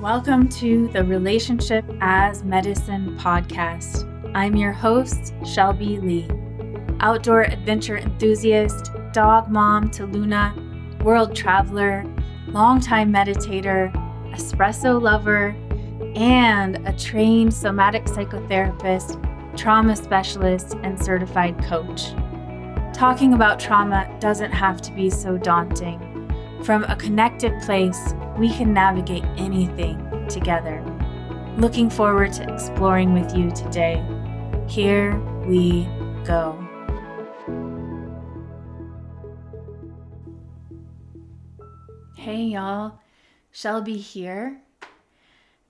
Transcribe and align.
Welcome 0.00 0.50
to 0.50 0.88
the 0.88 1.02
Relationship 1.02 1.82
as 2.02 2.44
Medicine 2.44 3.16
podcast. 3.16 4.04
I'm 4.34 4.54
your 4.54 4.72
host, 4.72 5.32
Shelby 5.42 5.98
Leigh, 5.98 6.28
outdoor 7.00 7.44
adventure 7.44 7.96
enthusiast, 7.96 8.90
dog 9.14 9.48
mom 9.48 9.90
to 9.92 10.04
Luna, 10.04 10.54
world 11.02 11.34
traveler, 11.34 12.04
longtime 12.48 13.10
meditator, 13.10 13.90
espresso 14.34 15.00
lover, 15.00 15.56
and 16.14 16.76
a 16.86 16.92
trained 16.92 17.54
somatic 17.54 18.04
psychotherapist, 18.04 19.16
trauma 19.56 19.96
specialist, 19.96 20.76
and 20.82 21.02
certified 21.02 21.56
coach. 21.64 22.10
Talking 22.92 23.32
about 23.32 23.58
trauma 23.58 24.14
doesn't 24.20 24.52
have 24.52 24.82
to 24.82 24.92
be 24.92 25.08
so 25.08 25.38
daunting. 25.38 26.02
From 26.64 26.84
a 26.84 26.96
connected 26.96 27.58
place, 27.62 28.14
we 28.38 28.52
can 28.52 28.72
navigate 28.74 29.24
anything 29.36 30.26
together. 30.28 30.84
Looking 31.56 31.88
forward 31.88 32.32
to 32.34 32.52
exploring 32.52 33.14
with 33.14 33.34
you 33.34 33.50
today. 33.50 34.04
Here 34.68 35.18
we 35.46 35.88
go. 36.24 36.62
Hey, 42.16 42.42
y'all. 42.42 42.98
Shelby 43.52 43.96
here. 43.96 44.60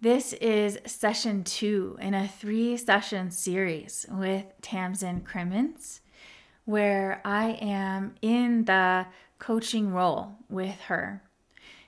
This 0.01 0.33
is 0.35 0.79
session 0.87 1.45
two 1.45 1.97
in 2.01 2.15
a 2.15 2.27
three 2.27 2.77
session 2.77 3.31
series 3.31 4.07
with 4.11 4.45
Tamsin 4.61 5.21
Crimmens, 5.21 6.01
where 6.65 7.21
I 7.25 7.51
am 7.61 8.17
in 8.23 8.65
the 8.65 9.07
coaching 9.39 9.93
role 9.93 10.33
with 10.49 10.81
her 10.89 11.23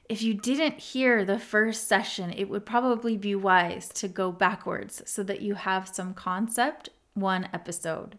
if 0.08 0.22
you 0.22 0.32
didn't 0.32 0.78
hear 0.78 1.24
the 1.24 1.38
first 1.38 1.86
session, 1.86 2.32
it 2.32 2.48
would 2.48 2.64
probably 2.64 3.16
be 3.16 3.34
wise 3.34 3.88
to 3.90 4.08
go 4.08 4.32
backwards 4.32 5.02
so 5.04 5.22
that 5.22 5.42
you 5.42 5.54
have 5.54 5.88
some 5.88 6.14
concept, 6.14 6.88
one 7.14 7.48
episode. 7.52 8.18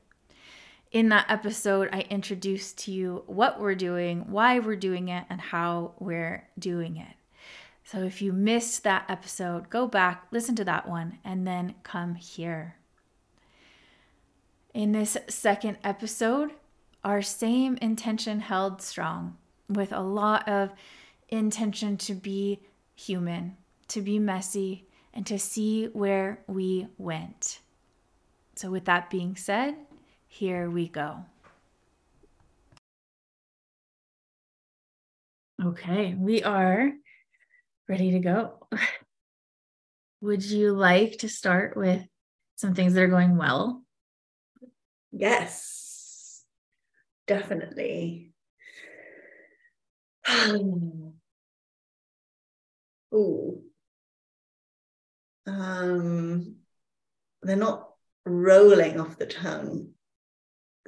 In 0.92 1.10
that 1.10 1.26
episode, 1.30 1.90
I 1.92 2.02
introduced 2.02 2.78
to 2.80 2.92
you 2.92 3.24
what 3.26 3.60
we're 3.60 3.76
doing, 3.76 4.26
why 4.32 4.60
we're 4.60 4.76
doing 4.76 5.10
it, 5.10 5.26
and 5.30 5.42
how 5.42 5.94
we're 6.00 6.48
doing 6.58 6.98
it. 6.98 7.16
So 7.84 8.00
if 8.04 8.22
you 8.22 8.34
missed 8.34 8.84
that 8.84 9.06
episode, 9.10 9.70
go 9.72 9.88
back, 9.88 10.28
listen 10.32 10.56
to 10.58 10.64
that 10.66 10.88
one, 10.88 11.18
and 11.24 11.48
then 11.48 11.74
come 11.82 12.16
here. 12.16 12.76
In 14.76 14.92
this 14.92 15.18
second 15.28 15.78
episode, 15.84 16.52
our 17.04 17.24
same 17.24 17.78
intention 17.82 18.42
held 18.42 18.82
strong 18.84 19.38
with 19.68 19.92
a 19.92 20.02
lot 20.02 20.48
of 20.48 20.72
intention 21.30 21.98
to 21.98 22.14
be 22.14 22.60
human, 22.96 23.58
to 23.88 24.02
be 24.02 24.20
messy, 24.20 24.88
and 25.14 25.26
to 25.26 25.40
see 25.40 25.86
where 25.88 26.44
we 26.48 26.88
went. 26.98 27.60
So, 28.56 28.70
with 28.70 28.86
that 28.86 29.10
being 29.10 29.36
said, 29.36 29.76
here 30.28 30.70
we 30.70 30.88
go. 30.88 31.26
Okay, 35.64 36.16
we 36.18 36.44
are 36.44 36.92
ready 37.88 38.12
to 38.12 38.20
go. 38.20 38.68
Would 40.22 40.44
you 40.44 40.74
like 40.74 41.20
to 41.20 41.30
start 41.30 41.76
with 41.76 42.06
some 42.56 42.74
things 42.74 42.94
that 42.94 43.02
are 43.02 43.08
going 43.08 43.38
well? 43.38 43.84
Yes, 45.12 46.44
definitely. 47.28 48.34
Hmm. 50.30 51.19
Ooh. 53.14 53.62
Um, 55.48 56.58
they're 57.42 57.56
not 57.56 57.90
rolling 58.26 59.00
off 59.00 59.18
the 59.18 59.26
tongue. 59.26 59.90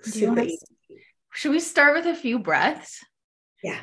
Super 0.04 0.42
easy. 0.42 0.58
Should 1.34 1.52
we 1.52 1.60
start 1.60 1.96
with 1.96 2.06
a 2.06 2.16
few 2.16 2.40
breaths? 2.40 3.04
Yeah. 3.64 3.80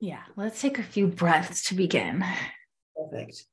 Yeah. 0.00 0.22
Let's 0.36 0.60
take 0.60 0.78
a 0.78 0.82
few 0.82 1.08
breaths 1.08 1.64
to 1.68 1.74
begin. 1.74 2.24
Perfect. 2.96 3.44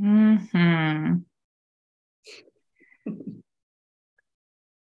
Hmm. 0.00 1.16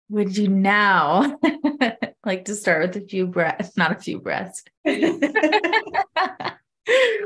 Would 0.09 0.37
you 0.37 0.47
now 0.47 1.37
like 2.25 2.45
to 2.45 2.55
start 2.55 2.87
with 2.87 3.03
a 3.03 3.05
few 3.05 3.27
breaths? 3.27 3.75
Not 3.75 3.91
a 3.91 3.99
few 3.99 4.21
breaths. 4.21 4.63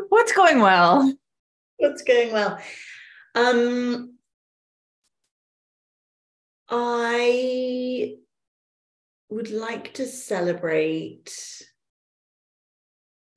What's 0.10 0.32
going 0.32 0.60
well? 0.60 1.14
What's 1.78 2.02
going 2.02 2.32
well? 2.32 2.60
Um, 3.36 4.16
I 6.70 8.16
would 9.30 9.52
like 9.52 9.94
to 9.96 10.08
celebrate. 10.08 11.32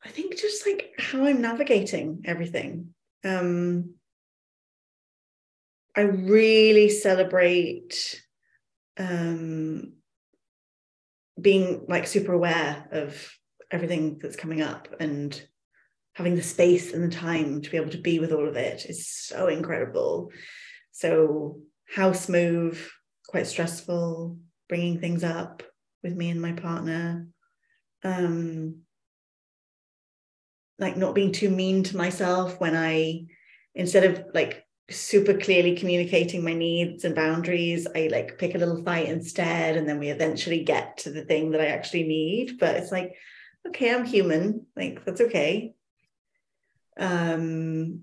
I 0.03 0.09
think 0.09 0.39
just 0.39 0.67
like 0.67 0.95
how 0.99 1.27
I'm 1.27 1.43
navigating 1.43 2.23
everything. 2.25 2.95
Um, 3.23 3.97
I 5.97 6.03
really 6.03 6.89
celebrate 6.89 8.23
um, 8.99 9.95
being 11.41 11.87
like 11.89 12.07
super 12.07 12.33
aware 12.33 12.89
of 12.93 13.33
everything 13.71 14.19
that's 14.21 14.37
coming 14.37 14.63
up 14.63 14.89
and 15.01 15.41
having 16.15 16.35
the 16.35 16.43
space 16.43 16.93
and 16.93 17.03
the 17.03 17.15
time 17.15 17.63
to 17.63 17.71
be 17.71 17.77
able 17.77 17.91
to 17.91 17.99
be 17.99 18.19
with 18.19 18.33
all 18.33 18.49
of 18.49 18.57
it 18.57 18.85
is 18.87 19.09
so 19.09 19.49
incredible. 19.49 20.31
So, 20.93 21.61
house 21.89 22.29
move, 22.29 22.93
quite 23.29 23.47
stressful, 23.47 24.39
bringing 24.69 25.01
things 25.01 25.25
up 25.25 25.63
with 26.03 26.15
me 26.15 26.31
and 26.31 26.41
my 26.41 26.53
partner. 26.53 27.27
Um, 28.03 28.83
like 30.79 30.97
not 30.97 31.15
being 31.15 31.33
too 31.33 31.51
mean 31.51 31.85
to 31.85 31.97
myself 31.97 32.59
when 32.61 32.75
I, 32.75 33.27
instead 33.75 34.05
of 34.05 34.25
like 34.35 34.65
super 34.91 35.35
clearly 35.35 35.77
communicating 35.77 36.45
my 36.45 36.53
needs 36.53 37.05
and 37.05 37.15
boundaries. 37.15 37.87
I 37.95 38.09
like 38.11 38.39
pick 38.39 38.55
a 38.55 38.59
little 38.59 38.83
fight 38.83 39.09
instead 39.09 39.77
and 39.77 39.89
then 39.89 39.99
we 39.99 40.09
eventually 40.09 40.65
get 40.65 40.99
to 40.99 41.11
the 41.11 41.25
thing 41.25 41.53
that 41.53 41.61
i 41.61 41.67
actually 41.67 42.05
need. 42.05 42.59
But 42.59 42.77
it's 42.77 42.93
like 42.93 43.15
okay 43.69 43.95
i'm 43.95 44.05
human. 44.05 44.67
Like 44.77 45.05
that's 45.05 45.21
okay. 45.21 45.75
Um 46.99 48.03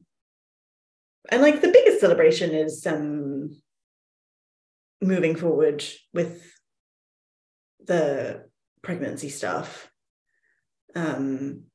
and 1.30 1.42
like 1.42 1.62
the 1.62 1.72
biggest 1.72 2.00
celebration 2.00 2.52
is 2.52 2.88
um 2.88 3.62
moving 5.02 5.36
forward 5.36 5.84
with 6.14 6.42
the 7.86 8.46
pregnancy 8.82 9.30
stuff. 9.30 9.92
Um 10.96 11.66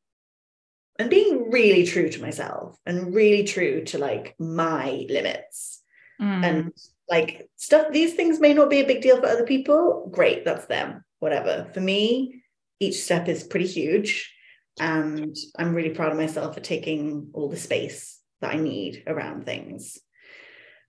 and 1.03 1.11
being 1.11 1.51
really 1.51 1.85
true 1.85 2.09
to 2.09 2.23
myself 2.23 2.79
and 2.87 3.13
really 3.13 3.43
true 3.43 3.83
to 3.85 3.99
like 3.99 4.37
my 4.39 5.05
limits. 5.09 5.81
Mm. 6.21 6.45
and 6.45 6.73
like 7.11 7.49
stuff 7.57 7.91
these 7.91 8.15
things 8.15 8.39
may 8.39 8.55
not 8.55 8.71
be 8.71 8.81
a 8.81 8.87
big 8.87 9.03
deal 9.03 9.17
for 9.21 9.27
other 9.27 9.45
people. 9.45 10.09
Great 10.13 10.45
that's 10.45 10.67
them. 10.67 11.05
Whatever. 11.19 11.69
For 11.75 11.81
me 11.81 12.43
each 12.79 13.03
step 13.03 13.29
is 13.29 13.43
pretty 13.43 13.67
huge. 13.67 14.33
And 14.79 15.37
i'm 15.59 15.75
really 15.75 15.91
proud 15.91 16.13
of 16.13 16.19
myself 16.19 16.55
for 16.55 16.61
taking 16.61 17.31
all 17.33 17.49
the 17.49 17.57
space 17.57 18.21
that 18.41 18.55
i 18.55 18.57
need 18.57 19.03
around 19.07 19.45
things. 19.45 19.99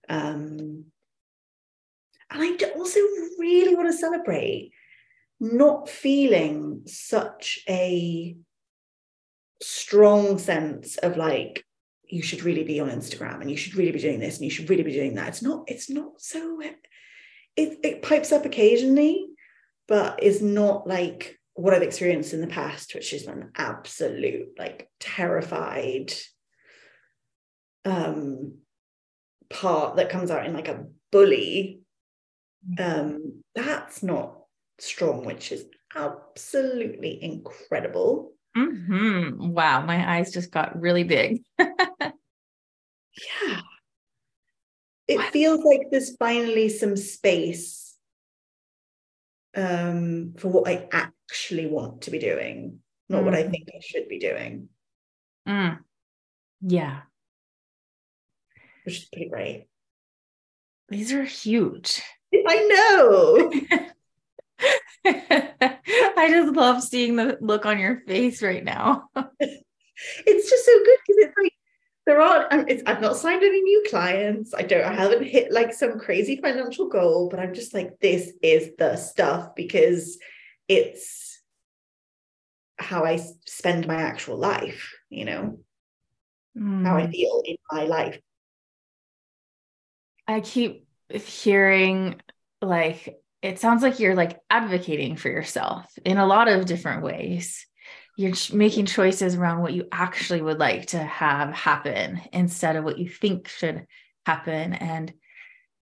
Um 0.08 0.84
and 2.30 2.42
i 2.42 2.56
also 2.76 3.00
really 3.38 3.74
want 3.74 3.90
to 3.90 3.98
celebrate 3.98 4.72
not 5.40 5.88
feeling 5.88 6.82
such 6.86 7.64
a 7.68 8.36
strong 9.66 10.38
sense 10.38 10.96
of 10.98 11.16
like 11.16 11.64
you 12.06 12.22
should 12.22 12.42
really 12.42 12.64
be 12.64 12.80
on 12.80 12.90
Instagram 12.90 13.40
and 13.40 13.50
you 13.50 13.56
should 13.56 13.74
really 13.74 13.92
be 13.92 13.98
doing 13.98 14.20
this 14.20 14.36
and 14.36 14.44
you 14.44 14.50
should 14.50 14.70
really 14.70 14.82
be 14.82 14.92
doing 14.92 15.14
that. 15.14 15.28
It's 15.28 15.42
not, 15.42 15.64
it's 15.66 15.90
not 15.90 16.20
so 16.20 16.60
it, 17.56 17.78
it 17.84 18.02
pipes 18.02 18.32
up 18.32 18.44
occasionally, 18.44 19.26
but 19.88 20.22
is 20.22 20.42
not 20.42 20.86
like 20.86 21.38
what 21.54 21.72
I've 21.72 21.82
experienced 21.82 22.34
in 22.34 22.40
the 22.40 22.46
past, 22.46 22.94
which 22.94 23.12
is 23.12 23.26
an 23.26 23.52
absolute 23.56 24.48
like 24.58 24.88
terrified 24.98 26.12
um 27.84 28.54
part 29.50 29.96
that 29.96 30.10
comes 30.10 30.30
out 30.30 30.46
in 30.46 30.52
like 30.52 30.68
a 30.68 30.86
bully 31.12 31.80
Um, 32.78 33.42
that's 33.54 34.02
not 34.02 34.38
strong, 34.78 35.24
which 35.24 35.52
is 35.52 35.66
absolutely 35.94 37.22
incredible. 37.22 38.33
Mm-hmm. 38.56 39.52
Wow, 39.52 39.84
my 39.84 40.16
eyes 40.16 40.32
just 40.32 40.50
got 40.50 40.80
really 40.80 41.04
big. 41.04 41.42
yeah. 41.58 41.70
It 45.06 45.20
feels 45.32 45.62
like 45.64 45.82
there's 45.90 46.16
finally 46.16 46.68
some 46.68 46.96
space 46.96 47.94
um, 49.54 50.34
for 50.38 50.48
what 50.48 50.68
I 50.68 50.88
actually 50.92 51.66
want 51.66 52.02
to 52.02 52.10
be 52.10 52.18
doing, 52.18 52.80
not 53.08 53.22
mm. 53.22 53.24
what 53.24 53.34
I 53.34 53.42
mm. 53.42 53.50
think 53.50 53.68
I 53.68 53.80
should 53.80 54.08
be 54.08 54.18
doing. 54.18 54.68
Mm. 55.46 55.78
Yeah. 56.62 57.00
Which 58.84 58.98
is 58.98 59.04
pretty 59.06 59.28
great. 59.28 59.66
These 60.88 61.12
are 61.12 61.24
huge. 61.24 62.02
I 62.32 62.68
know. 62.68 63.52
I 65.04 66.28
just 66.28 66.54
love 66.54 66.82
seeing 66.82 67.16
the 67.16 67.38
look 67.40 67.66
on 67.66 67.78
your 67.78 68.00
face 68.06 68.42
right 68.42 68.64
now. 68.64 69.08
it's 69.16 70.50
just 70.50 70.66
so 70.66 70.72
good 70.72 70.98
because 71.06 71.24
it's 71.24 71.34
like 71.40 71.52
there 72.06 72.20
are 72.20 72.48
I've 72.50 73.00
not 73.00 73.16
signed 73.16 73.42
any 73.42 73.62
new 73.62 73.84
clients. 73.88 74.54
I 74.54 74.62
don't 74.62 74.84
I 74.84 74.94
haven't 74.94 75.24
hit 75.24 75.52
like 75.52 75.72
some 75.72 75.98
crazy 75.98 76.36
financial 76.40 76.88
goal, 76.88 77.28
but 77.28 77.40
I'm 77.40 77.54
just 77.54 77.74
like 77.74 77.98
this 78.00 78.32
is 78.42 78.70
the 78.78 78.96
stuff 78.96 79.54
because 79.54 80.18
it's 80.68 81.40
how 82.78 83.04
I 83.04 83.20
spend 83.46 83.86
my 83.86 83.96
actual 83.96 84.36
life, 84.36 84.94
you 85.08 85.24
know. 85.24 85.58
Mm. 86.58 86.86
How 86.86 86.96
I 86.96 87.06
mm. 87.06 87.12
feel 87.12 87.42
in 87.44 87.56
my 87.70 87.84
life. 87.84 88.20
I 90.26 90.40
keep 90.40 90.86
hearing 91.10 92.20
like 92.62 93.16
it 93.44 93.60
sounds 93.60 93.82
like 93.82 94.00
you're 94.00 94.14
like 94.14 94.40
advocating 94.48 95.16
for 95.16 95.28
yourself 95.28 95.86
in 96.02 96.16
a 96.16 96.26
lot 96.26 96.48
of 96.48 96.64
different 96.64 97.02
ways. 97.02 97.66
You're 98.16 98.32
making 98.54 98.86
choices 98.86 99.34
around 99.34 99.60
what 99.60 99.74
you 99.74 99.86
actually 99.92 100.40
would 100.40 100.58
like 100.58 100.86
to 100.86 100.98
have 100.98 101.52
happen 101.52 102.22
instead 102.32 102.76
of 102.76 102.84
what 102.84 102.98
you 102.98 103.06
think 103.06 103.48
should 103.48 103.86
happen. 104.24 104.72
And 104.72 105.12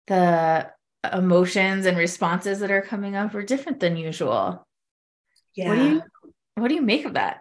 the 0.07 0.71
emotions 1.11 1.87
and 1.87 1.97
responses 1.97 2.61
that 2.61 2.71
are 2.71 2.83
coming 2.83 3.17
up 3.17 3.35
are 3.35 3.43
different 3.43 3.81
than 3.81 3.97
usual. 3.97 4.67
Yeah. 5.55 5.71
What 5.71 5.77
do 5.77 5.89
you 5.89 6.03
what 6.57 6.69
do 6.69 6.75
you 6.75 6.83
make 6.83 7.07
of 7.07 7.15
that? 7.15 7.41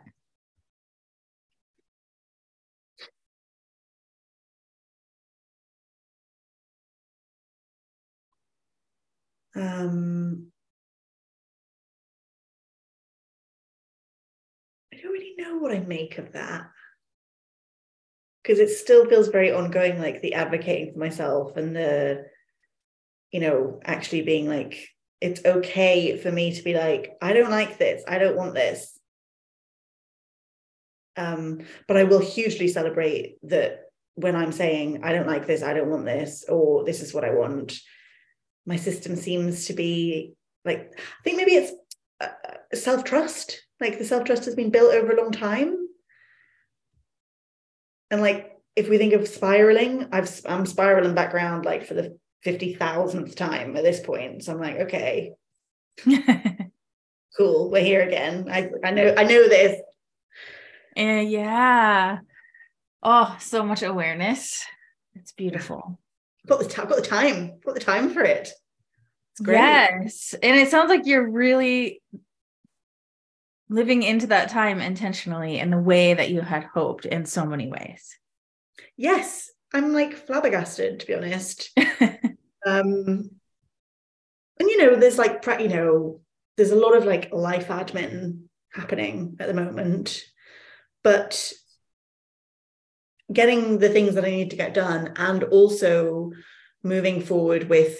Um, 9.55 10.51
I 14.93 14.97
don't 14.97 15.11
really 15.11 15.35
know 15.37 15.57
what 15.57 15.71
I 15.71 15.79
make 15.79 16.17
of 16.17 16.33
that. 16.33 16.69
Because 18.43 18.59
it 18.59 18.69
still 18.69 19.07
feels 19.07 19.29
very 19.29 19.51
ongoing, 19.51 19.99
like 19.99 20.21
the 20.21 20.35
advocating 20.35 20.93
for 20.93 20.99
myself 20.99 21.57
and 21.57 21.75
the, 21.75 22.25
you 23.31 23.39
know, 23.39 23.79
actually 23.83 24.21
being 24.21 24.47
like, 24.47 24.87
it's 25.19 25.43
okay 25.43 26.17
for 26.17 26.31
me 26.31 26.53
to 26.53 26.63
be 26.63 26.75
like, 26.75 27.13
I 27.21 27.33
don't 27.33 27.49
like 27.49 27.77
this, 27.77 28.03
I 28.07 28.19
don't 28.19 28.35
want 28.35 28.53
this. 28.53 28.99
Um, 31.17 31.61
but 31.87 31.97
I 31.97 32.03
will 32.03 32.19
hugely 32.19 32.67
celebrate 32.67 33.37
that 33.43 33.79
when 34.15 34.35
I'm 34.35 34.51
saying, 34.51 35.03
I 35.03 35.13
don't 35.13 35.27
like 35.27 35.47
this, 35.47 35.63
I 35.63 35.73
don't 35.73 35.89
want 35.89 36.05
this, 36.05 36.45
or 36.47 36.83
this 36.83 37.01
is 37.01 37.13
what 37.13 37.23
I 37.23 37.33
want, 37.33 37.73
my 38.65 38.75
system 38.75 39.15
seems 39.15 39.65
to 39.67 39.73
be 39.73 40.33
like 40.63 40.93
i 40.97 41.23
think 41.23 41.37
maybe 41.37 41.53
it's 41.53 41.71
uh, 42.21 42.27
self-trust. 42.73 43.61
Like 43.79 43.97
the 43.97 44.05
self-trust 44.05 44.45
has 44.45 44.55
been 44.55 44.69
built 44.69 44.93
over 44.93 45.11
a 45.11 45.21
long 45.21 45.31
time. 45.31 45.87
And 48.11 48.21
like 48.21 48.51
if 48.75 48.89
we 48.89 48.97
think 48.97 49.13
of 49.13 49.27
spiraling 49.27 50.09
i've 50.11 50.29
i'm 50.45 50.65
spiraling 50.65 51.15
background 51.15 51.65
like 51.65 51.85
for 51.85 51.93
the 51.93 52.17
50,000th 52.45 53.35
time 53.35 53.75
at 53.75 53.83
this 53.83 53.99
point. 53.99 54.43
So 54.43 54.53
i'm 54.53 54.61
like 54.61 54.77
okay. 54.81 55.33
Cool. 57.37 57.69
We're 57.69 57.83
here 57.83 58.01
again. 58.01 58.47
I 58.49 58.69
i 58.81 58.91
know 58.91 59.13
i 59.17 59.23
know 59.25 59.49
this. 59.49 59.81
Uh, 60.97 61.19
yeah. 61.19 62.19
Oh 63.03 63.35
so 63.41 63.63
much 63.63 63.83
awareness. 63.83 64.63
It's 65.15 65.33
beautiful 65.33 65.99
got 66.45 66.59
the 66.59 66.65
time, 66.65 66.87
got 66.87 66.97
the 66.97 67.01
time, 67.01 67.59
got 67.65 67.73
the 67.73 67.81
time 67.81 68.09
for 68.11 68.21
it. 68.21 68.49
It's 69.31 69.41
great. 69.41 69.57
Yes. 69.57 70.33
And 70.41 70.57
it 70.57 70.69
sounds 70.69 70.89
like 70.89 71.05
you're 71.05 71.29
really 71.29 72.01
living 73.69 74.03
into 74.03 74.27
that 74.27 74.49
time 74.49 74.79
intentionally 74.79 75.59
in 75.59 75.71
the 75.71 75.77
way 75.77 76.13
that 76.13 76.29
you 76.29 76.41
had 76.41 76.63
hoped 76.63 77.05
in 77.05 77.25
so 77.25 77.45
many 77.45 77.67
ways. 77.67 78.17
Yes. 78.95 79.51
I'm 79.73 79.91
like 79.91 80.13
flabbergasted, 80.13 81.01
to 81.01 81.07
be 81.07 81.15
honest. 81.15 81.71
um, 82.65 83.29
and 84.57 84.69
you 84.69 84.77
know, 84.77 84.95
there's 84.95 85.17
like, 85.17 85.43
you 85.59 85.67
know, 85.67 86.21
there's 86.55 86.71
a 86.71 86.77
lot 86.77 86.95
of 86.95 87.05
like 87.05 87.33
life 87.33 87.67
admin 87.67 88.43
happening 88.71 89.35
at 89.39 89.47
the 89.47 89.53
moment, 89.53 90.21
but 91.03 91.51
getting 93.31 93.79
the 93.79 93.89
things 93.89 94.15
that 94.15 94.25
I 94.25 94.29
need 94.29 94.51
to 94.51 94.55
get 94.55 94.73
done 94.73 95.13
and 95.15 95.43
also 95.43 96.31
moving 96.83 97.21
forward 97.21 97.69
with 97.69 97.99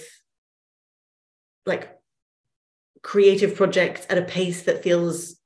like 1.64 1.98
creative 3.02 3.56
projects 3.56 4.06
at 4.08 4.18
a 4.18 4.22
pace 4.22 4.62
that 4.62 4.82
feels 4.82 5.36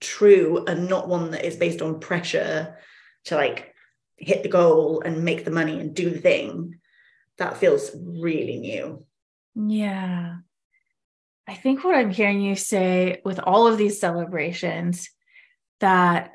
true 0.00 0.64
and 0.66 0.88
not 0.88 1.08
one 1.08 1.32
that 1.32 1.44
is 1.44 1.56
based 1.56 1.82
on 1.82 2.00
pressure 2.00 2.76
to 3.24 3.34
like 3.34 3.74
hit 4.16 4.42
the 4.42 4.48
goal 4.48 5.02
and 5.04 5.24
make 5.24 5.44
the 5.44 5.50
money 5.50 5.80
and 5.80 5.94
do 5.94 6.10
the 6.10 6.18
thing. 6.18 6.76
That 7.38 7.56
feels 7.56 7.90
really 7.94 8.58
new. 8.58 9.04
Yeah. 9.54 10.36
I 11.48 11.54
think 11.54 11.82
what 11.82 11.96
i'm 11.96 12.10
hearing 12.10 12.40
you 12.40 12.54
say 12.54 13.20
with 13.24 13.40
all 13.40 13.66
of 13.66 13.76
these 13.76 13.98
celebrations 13.98 15.10
that 15.80 16.30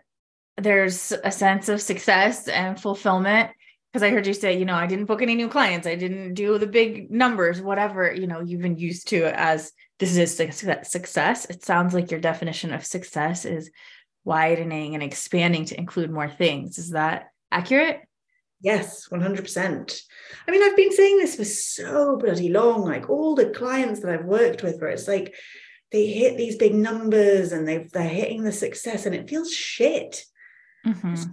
there's 0.57 1.11
a 1.23 1.31
sense 1.31 1.69
of 1.69 1.81
success 1.81 2.47
and 2.47 2.79
fulfillment 2.79 3.51
because 3.91 4.03
I 4.03 4.09
heard 4.09 4.27
you 4.27 4.33
say, 4.33 4.57
you 4.59 4.65
know, 4.65 4.75
I 4.75 4.87
didn't 4.87 5.05
book 5.05 5.21
any 5.21 5.35
new 5.35 5.47
clients, 5.47 5.87
I 5.87 5.95
didn't 5.95 6.33
do 6.33 6.57
the 6.57 6.67
big 6.67 7.09
numbers, 7.09 7.61
whatever, 7.61 8.13
you 8.13 8.27
know, 8.27 8.41
you've 8.41 8.61
been 8.61 8.77
used 8.77 9.07
to 9.09 9.23
as 9.39 9.71
this 9.99 10.17
is 10.17 10.35
success. 10.35 11.45
It 11.45 11.63
sounds 11.63 11.93
like 11.93 12.11
your 12.11 12.19
definition 12.19 12.73
of 12.73 12.85
success 12.85 13.45
is 13.45 13.71
widening 14.25 14.95
and 14.95 15.03
expanding 15.03 15.63
to 15.65 15.77
include 15.77 16.11
more 16.11 16.29
things. 16.29 16.77
Is 16.77 16.89
that 16.89 17.27
accurate? 17.51 18.01
Yes, 18.59 19.07
100%. 19.09 20.01
I 20.45 20.51
mean, 20.51 20.63
I've 20.63 20.75
been 20.75 20.91
saying 20.91 21.17
this 21.17 21.35
for 21.35 21.45
so 21.45 22.17
bloody 22.17 22.49
long. 22.49 22.81
Like 22.81 23.09
all 23.09 23.35
the 23.35 23.51
clients 23.51 24.01
that 24.01 24.11
I've 24.11 24.25
worked 24.25 24.61
with, 24.61 24.81
where 24.81 24.89
it's 24.89 25.07
like 25.07 25.33
they 25.91 26.07
hit 26.07 26.35
these 26.35 26.57
big 26.57 26.73
numbers 26.73 27.53
and 27.53 27.65
they 27.65 27.87
they're 27.93 28.09
hitting 28.09 28.43
the 28.43 28.51
success 28.51 29.05
and 29.05 29.15
it 29.15 29.29
feels 29.29 29.53
shit. 29.53 30.25
Mm-hmm. 30.85 31.31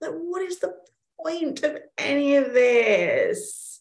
what 0.00 0.42
is 0.42 0.58
the 0.58 0.74
point 1.22 1.62
of 1.62 1.78
any 1.98 2.36
of 2.36 2.52
this? 2.52 3.80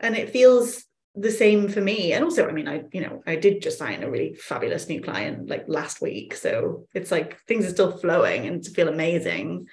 And 0.00 0.16
it 0.16 0.30
feels 0.30 0.84
the 1.14 1.30
same 1.30 1.68
for 1.68 1.80
me. 1.80 2.12
And 2.12 2.24
also, 2.24 2.48
I 2.48 2.52
mean, 2.52 2.68
I, 2.68 2.84
you 2.92 3.00
know, 3.00 3.22
I 3.26 3.36
did 3.36 3.62
just 3.62 3.78
sign 3.78 4.02
a 4.02 4.10
really 4.10 4.34
fabulous 4.34 4.88
new 4.88 5.00
client 5.00 5.48
like 5.48 5.64
last 5.66 6.00
week. 6.00 6.34
So 6.34 6.86
it's 6.94 7.10
like 7.10 7.40
things 7.42 7.66
are 7.66 7.70
still 7.70 7.96
flowing 7.96 8.46
and 8.46 8.62
to 8.62 8.70
feel 8.70 8.88
amazing. 8.88 9.66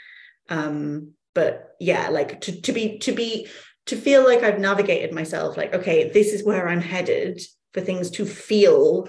Um, 0.49 1.11
but 1.33 1.75
yeah, 1.79 2.09
like 2.09 2.41
to, 2.41 2.61
to 2.61 2.71
be, 2.71 2.97
to 2.99 3.11
be, 3.11 3.47
to 3.87 3.95
feel 3.95 4.23
like 4.23 4.41
I've 4.41 4.59
navigated 4.59 5.13
myself, 5.13 5.57
like, 5.57 5.75
okay, 5.75 6.09
this 6.09 6.33
is 6.33 6.43
where 6.43 6.67
I'm 6.67 6.81
headed 6.81 7.39
for 7.73 7.81
things 7.81 8.09
to 8.11 8.25
feel 8.25 9.07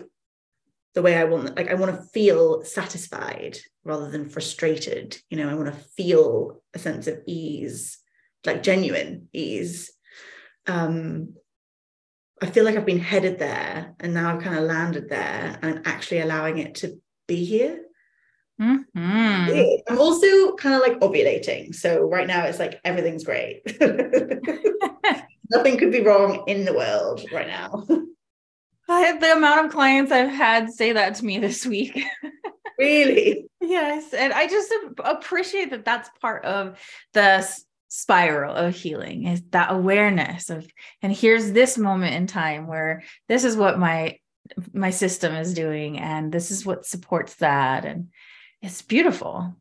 the 0.96 1.02
way 1.02 1.14
I 1.14 1.24
want, 1.24 1.54
like 1.56 1.70
I 1.70 1.74
want 1.74 1.94
to 1.94 2.02
feel 2.14 2.64
satisfied 2.64 3.58
rather 3.84 4.10
than 4.10 4.30
frustrated. 4.30 5.18
You 5.28 5.36
know, 5.36 5.50
I 5.50 5.54
want 5.54 5.66
to 5.66 5.84
feel 5.94 6.62
a 6.72 6.78
sense 6.78 7.06
of 7.06 7.20
ease, 7.26 7.98
like 8.46 8.62
genuine 8.62 9.28
ease. 9.34 9.92
Um, 10.66 11.34
I 12.40 12.46
feel 12.46 12.64
like 12.64 12.76
I've 12.76 12.86
been 12.86 12.98
headed 12.98 13.38
there 13.38 13.94
and 14.00 14.14
now 14.14 14.34
I've 14.34 14.42
kind 14.42 14.56
of 14.56 14.64
landed 14.64 15.10
there 15.10 15.58
and 15.60 15.76
I'm 15.76 15.82
actually 15.84 16.20
allowing 16.20 16.56
it 16.56 16.76
to 16.76 16.98
be 17.28 17.44
here. 17.44 17.82
Mm-hmm. 18.58 19.82
I'm 19.90 19.98
also 19.98 20.56
kind 20.56 20.76
of 20.76 20.80
like 20.80 20.98
ovulating. 21.00 21.74
So 21.74 22.04
right 22.04 22.26
now 22.26 22.46
it's 22.46 22.58
like 22.58 22.80
everything's 22.86 23.24
great. 23.24 23.60
Nothing 25.50 25.76
could 25.76 25.92
be 25.92 26.00
wrong 26.00 26.44
in 26.46 26.64
the 26.64 26.72
world 26.72 27.22
right 27.30 27.48
now. 27.48 27.86
I, 28.88 29.16
the 29.18 29.32
amount 29.32 29.66
of 29.66 29.72
clients 29.72 30.12
I've 30.12 30.30
had 30.30 30.70
say 30.70 30.92
that 30.92 31.16
to 31.16 31.24
me 31.24 31.38
this 31.38 31.66
week. 31.66 32.04
really? 32.78 33.48
Yes. 33.60 34.12
And 34.12 34.32
I 34.32 34.46
just 34.46 34.72
appreciate 34.98 35.70
that 35.70 35.84
that's 35.84 36.08
part 36.20 36.44
of 36.44 36.78
the 37.12 37.46
spiral 37.88 38.54
of 38.54 38.74
healing 38.74 39.26
is 39.26 39.42
that 39.50 39.70
awareness 39.70 40.50
of 40.50 40.66
and 41.02 41.12
here's 41.12 41.52
this 41.52 41.78
moment 41.78 42.14
in 42.14 42.26
time 42.26 42.66
where 42.66 43.02
this 43.28 43.44
is 43.44 43.56
what 43.56 43.78
my 43.78 44.18
my 44.72 44.90
system 44.90 45.34
is 45.34 45.54
doing 45.54 45.98
and 45.98 46.32
this 46.32 46.50
is 46.50 46.66
what 46.66 46.84
supports 46.84 47.34
that 47.36 47.84
and 47.84 48.08
it's 48.60 48.82
beautiful 48.82 49.54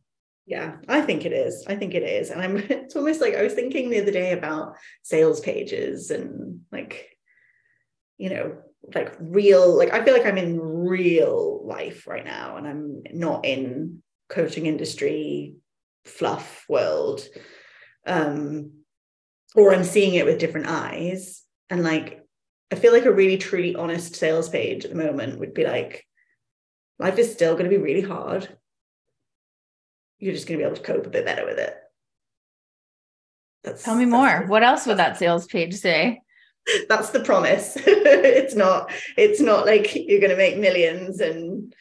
yeah 0.47 0.75
i 0.87 1.01
think 1.01 1.23
it 1.23 1.31
is 1.31 1.63
i 1.67 1.75
think 1.75 1.93
it 1.93 2.03
is 2.03 2.31
and 2.31 2.41
i'm 2.41 2.57
it's 2.69 2.95
almost 2.95 3.21
like 3.21 3.35
i 3.35 3.43
was 3.43 3.53
thinking 3.53 3.89
the 3.89 4.01
other 4.01 4.11
day 4.11 4.31
about 4.31 4.75
sales 5.03 5.39
pages 5.39 6.09
and 6.09 6.61
like 6.71 7.15
you 8.17 8.29
know 8.29 8.57
like 8.93 9.15
real 9.19 9.75
like 9.75 9.91
i 9.93 10.03
feel 10.03 10.13
like 10.13 10.25
i'm 10.25 10.37
in 10.37 10.59
real 10.59 11.65
life 11.65 12.05
right 12.07 12.25
now 12.25 12.57
and 12.57 12.67
i'm 12.67 13.01
not 13.13 13.45
in 13.45 14.01
coaching 14.29 14.65
industry 14.65 15.55
fluff 16.05 16.65
world. 16.69 17.25
Um 18.05 18.71
or 19.55 19.73
i'm 19.73 19.83
seeing 19.83 20.15
it 20.15 20.25
with 20.25 20.39
different 20.39 20.67
eyes. 20.67 21.43
And 21.69 21.83
like 21.83 22.23
i 22.71 22.75
feel 22.75 22.93
like 22.93 23.05
a 23.05 23.11
really 23.11 23.37
truly 23.37 23.75
honest 23.75 24.15
sales 24.15 24.49
page 24.49 24.85
at 24.85 24.91
the 24.91 24.97
moment 24.97 25.39
would 25.39 25.53
be 25.53 25.65
like 25.65 26.05
life 26.99 27.17
is 27.17 27.31
still 27.31 27.53
going 27.53 27.69
to 27.69 27.75
be 27.75 27.81
really 27.81 28.01
hard. 28.01 28.47
You're 30.19 30.33
just 30.33 30.47
going 30.47 30.59
to 30.59 30.63
be 30.63 30.65
able 30.65 30.77
to 30.77 30.83
cope 30.83 31.05
a 31.05 31.09
bit 31.09 31.25
better 31.25 31.45
with 31.45 31.59
it. 31.59 31.75
That's, 33.63 33.83
tell 33.83 33.95
me 33.95 34.05
more. 34.05 34.45
what 34.47 34.63
else 34.63 34.85
would 34.85 34.97
that 34.97 35.17
sales 35.17 35.47
page 35.47 35.73
say 35.73 36.21
that's 36.89 37.09
the 37.09 37.21
promise. 37.21 37.77
It's 37.87 38.55
not 38.55 38.91
it's 39.17 39.39
not 39.39 39.65
like 39.65 39.95
you're 39.95 40.19
going 40.19 40.31
to 40.31 40.37
make 40.37 40.57
millions 40.57 41.19
and 41.19 41.73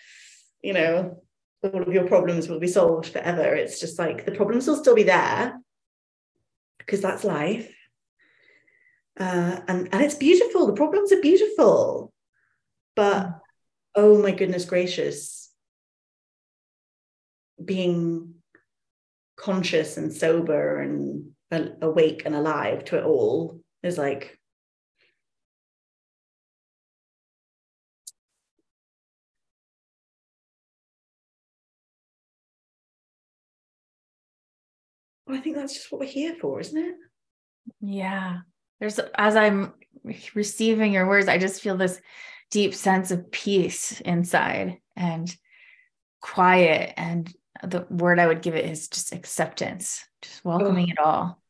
you 0.63 0.73
know 0.73 1.23
all 1.63 1.83
of 1.83 1.93
your 1.93 2.07
problems 2.07 2.49
will 2.49 2.61
be 2.61 2.69
solved 2.69 3.09
forever. 3.09 3.55
It's 3.55 3.81
just 3.81 3.99
like 3.99 4.25
the 4.25 4.33
problems 4.33 4.67
will 4.67 4.77
still 4.77 4.95
be 4.95 5.03
there 5.03 5.61
because 6.79 7.01
that's 7.01 7.25
life. 7.25 7.75
Uh, 9.19 9.61
and 9.69 9.89
and 9.93 10.03
it's 10.03 10.15
beautiful. 10.15 10.67
The 10.67 10.73
problems 10.73 11.13
are 11.13 11.21
beautiful. 11.21 12.13
But 12.97 13.41
oh 13.95 14.21
my 14.21 14.33
goodness 14.33 14.65
gracious 14.65 15.51
being 17.65 18.35
conscious 19.37 19.97
and 19.97 20.13
sober 20.13 20.81
and 20.81 21.31
awake 21.83 22.23
and 22.25 22.35
alive 22.35 22.85
to 22.85 22.99
it 22.99 23.05
all 23.05 23.61
is 23.83 23.97
like 23.97 24.39
Well, 35.27 35.37
I 35.37 35.41
think 35.41 35.57
that's 35.57 35.75
just 35.75 35.91
what 35.91 36.01
we're 36.01 36.07
here 36.07 36.37
for, 36.41 36.61
isn't 36.61 36.77
it? 36.77 36.95
Yeah. 37.81 38.39
There's, 38.81 38.99
as 39.15 39.37
I'm 39.37 39.73
receiving 40.35 40.93
your 40.93 41.09
words, 41.09 41.29
I 41.29 41.39
just 41.39 41.63
feel 41.63 41.77
this 41.77 42.01
deep 42.51 42.75
sense 42.75 43.11
of 43.11 43.31
peace 43.31 44.01
inside 44.01 44.79
and 44.97 45.35
quiet. 46.21 46.93
And 46.97 47.33
the 47.63 47.87
word 47.89 48.19
I 48.19 48.27
would 48.27 48.43
give 48.43 48.55
it 48.55 48.67
is 48.67 48.89
just 48.89 49.13
acceptance, 49.13 50.05
just 50.21 50.45
welcoming 50.45 50.89
oh. 50.89 50.93
it 50.93 50.99
all. 50.99 51.41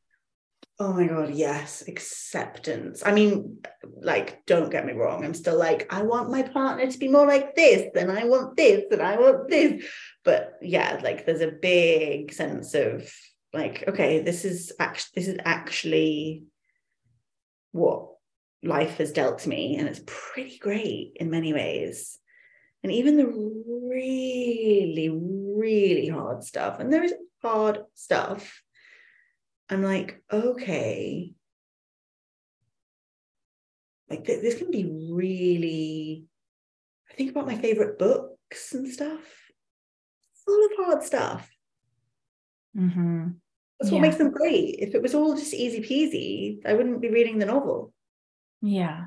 Oh 0.81 0.93
my 0.93 1.07
God, 1.07 1.31
yes, 1.33 1.85
acceptance. 1.87 3.05
I 3.07 3.13
mean, 3.13 3.59
like, 4.01 4.45
don't 4.45 4.71
get 4.71 4.85
me 4.85 4.93
wrong. 4.93 5.25
I'm 5.25 5.35
still 5.35 5.57
like, 5.57 5.87
I 5.93 6.03
want 6.03 6.33
my 6.33 6.43
partner 6.43 6.91
to 6.91 6.99
be 6.99 7.07
more 7.07 7.27
like 7.27 7.55
this, 7.55 7.91
and 7.95 8.11
I 8.11 8.25
want 8.25 8.57
this, 8.57 8.83
and 8.91 9.01
I 9.01 9.17
want 9.17 9.49
this. 9.49 9.85
But 10.25 10.55
yeah, 10.61 11.01
like, 11.01 11.27
there's 11.27 11.43
a 11.43 11.53
big 11.53 12.33
sense 12.33 12.75
of 12.75 13.09
like 13.55 13.85
okay 13.87 14.21
this 14.21 14.45
is 14.45 14.73
actually 14.81 15.13
this 15.15 15.29
is 15.29 15.39
actually 15.45 16.43
what 17.71 18.09
life 18.63 18.99
has 18.99 19.13
dealt 19.13 19.39
to 19.41 19.49
me 19.49 19.77
and 19.77 19.89
it's 19.89 20.03
pretty 20.07 20.59
great 20.59 21.17
in 21.17 21.31
many 21.31 21.53
ways. 21.53 22.19
And 22.83 22.93
even 22.93 23.17
the 23.17 23.27
really 23.27 25.09
really 25.09 26.09
hard 26.09 26.45
stuff 26.45 26.81
and 26.81 26.93
there 26.93 27.05
is 27.05 27.15
hard 27.43 27.85
stuff 27.95 28.63
i'm 29.71 29.83
like 29.83 30.23
okay. 30.33 31.35
Like 34.11 34.25
th- 34.27 34.43
this 34.43 34.59
can 34.59 34.71
be 34.71 34.85
really 34.85 36.27
i 37.11 37.15
think 37.15 37.31
about 37.31 37.47
my 37.47 37.57
favorite 37.57 37.99
books 37.99 38.73
and 38.75 38.87
stuff. 38.89 39.51
Full 40.45 40.67
of 40.67 40.73
hard 40.77 41.03
stuff. 41.03 41.51
Mm-hmm. 42.77 43.29
That's 43.81 43.91
what 43.91 43.99
yeah. 43.99 44.03
makes 44.03 44.17
them 44.17 44.31
great. 44.31 44.77
If 44.79 44.95
it 44.95 45.03
was 45.03 45.15
all 45.15 45.35
just 45.35 45.55
easy 45.55 45.81
peasy, 45.81 46.67
I 46.67 46.75
wouldn't 46.75 47.01
be 47.01 47.11
reading 47.11 47.39
the 47.39 47.47
novel. 47.47 47.93
Yeah. 48.63 49.07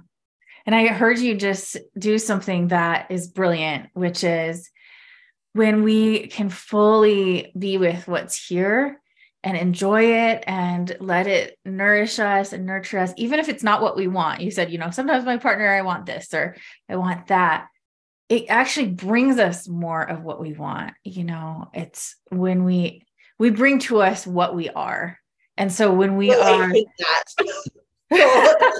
And 0.66 0.76
I 0.76 0.88
heard 0.88 1.20
you 1.20 1.36
just 1.36 1.78
do 1.98 2.20
something 2.20 2.68
that 2.68 3.10
is 3.10 3.28
brilliant, 3.28 3.90
which 3.94 4.24
is 4.24 4.70
when 5.54 5.84
we 5.84 6.28
can 6.28 6.50
fully 6.50 7.52
be 7.58 7.78
with 7.78 8.08
what's 8.08 8.48
here 8.48 9.02
and 9.44 9.56
enjoy 9.56 10.04
it 10.04 10.44
and 10.46 10.96
let 11.00 11.26
it 11.26 11.58
nourish 11.64 12.20
us 12.20 12.52
and 12.52 12.66
nurture 12.66 13.00
us, 13.00 13.14
even 13.16 13.40
if 13.40 13.48
it's 13.48 13.64
not 13.64 13.82
what 13.82 13.96
we 13.96 14.08
want. 14.08 14.42
You 14.42 14.52
said, 14.52 14.72
you 14.72 14.78
know, 14.78 14.92
sometimes 14.92 15.24
my 15.24 15.38
partner, 15.38 15.70
I 15.72 15.84
want 15.84 16.06
this 16.06 16.34
or 16.34 16.58
I 16.90 16.98
want 16.98 17.28
that. 17.28 17.68
It 18.28 18.48
actually 18.50 18.90
brings 18.90 19.40
us 19.40 19.70
more 19.70 20.02
of 20.02 20.22
what 20.22 20.42
we 20.42 20.52
want. 20.52 20.94
You 21.06 21.24
know, 21.24 21.70
it's 21.74 22.18
when 22.30 22.66
we 22.66 23.07
we 23.40 23.50
bring 23.50 23.80
to 23.80 24.02
us 24.02 24.26
what 24.26 24.56
we 24.56 24.70
are. 24.70 25.20
And 25.58 25.72
so 25.72 25.94
when 25.94 26.18
we 26.18 26.30
well, 26.30 26.62
are 26.62 26.74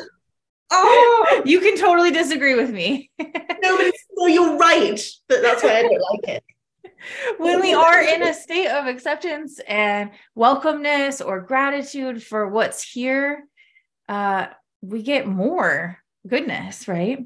oh, 0.72 1.42
you 1.46 1.60
can 1.60 1.78
totally 1.78 2.12
disagree 2.12 2.56
with 2.56 2.72
me. 2.72 3.10
no, 3.20 3.78
but 3.78 3.94
well, 4.16 4.30
you're 4.30 4.58
right. 4.58 5.02
But 5.28 5.42
that's 5.42 5.64
why 5.64 5.78
I 5.78 5.82
don't 5.82 6.04
like 6.12 6.28
it. 6.28 6.44
when 7.38 7.62
we 7.62 7.74
are 7.74 8.02
in 8.02 8.24
a 8.24 8.34
state 8.34 8.68
of 8.68 8.88
acceptance 8.88 9.60
and 9.68 10.12
welcomeness 10.38 11.26
or 11.26 11.42
gratitude 11.42 12.24
for 12.24 12.48
what's 12.48 12.84
here, 12.84 13.44
uh, 14.08 14.48
we 14.82 15.02
get 15.02 15.28
more 15.28 15.98
goodness, 16.28 16.88
right? 16.88 17.26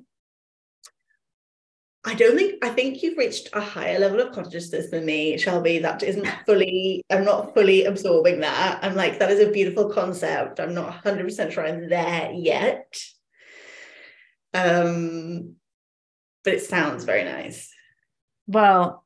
I 2.04 2.16
don't 2.16 2.36
think 2.36 2.66
I 2.66 2.70
think 2.70 3.04
you've 3.04 3.18
reached 3.18 3.50
a 3.54 3.62
higher 3.62 4.00
level 4.00 4.20
of 4.20 4.34
consciousness 4.34 4.90
than 4.90 5.06
me, 5.06 5.38
Shelby. 5.38 5.80
That 5.80 6.02
isn't 6.02 6.28
fully, 6.46 7.04
I'm 7.12 7.24
not 7.24 7.54
fully 7.54 7.86
absorbing 7.86 8.40
that. 8.40 8.80
I'm 8.82 8.96
like, 8.96 9.20
that 9.20 9.32
is 9.32 9.40
a 9.40 9.52
beautiful 9.52 9.90
concept. 9.90 10.60
I'm 10.60 10.74
not 10.74 11.04
100% 11.04 11.52
sure 11.52 11.66
I'm 11.66 11.90
there 11.90 12.32
yet. 12.32 12.98
Um, 14.54 15.56
but 16.44 16.54
it 16.56 16.64
sounds 16.64 17.04
very 17.04 17.24
nice. 17.24 17.72
Well, 18.48 19.06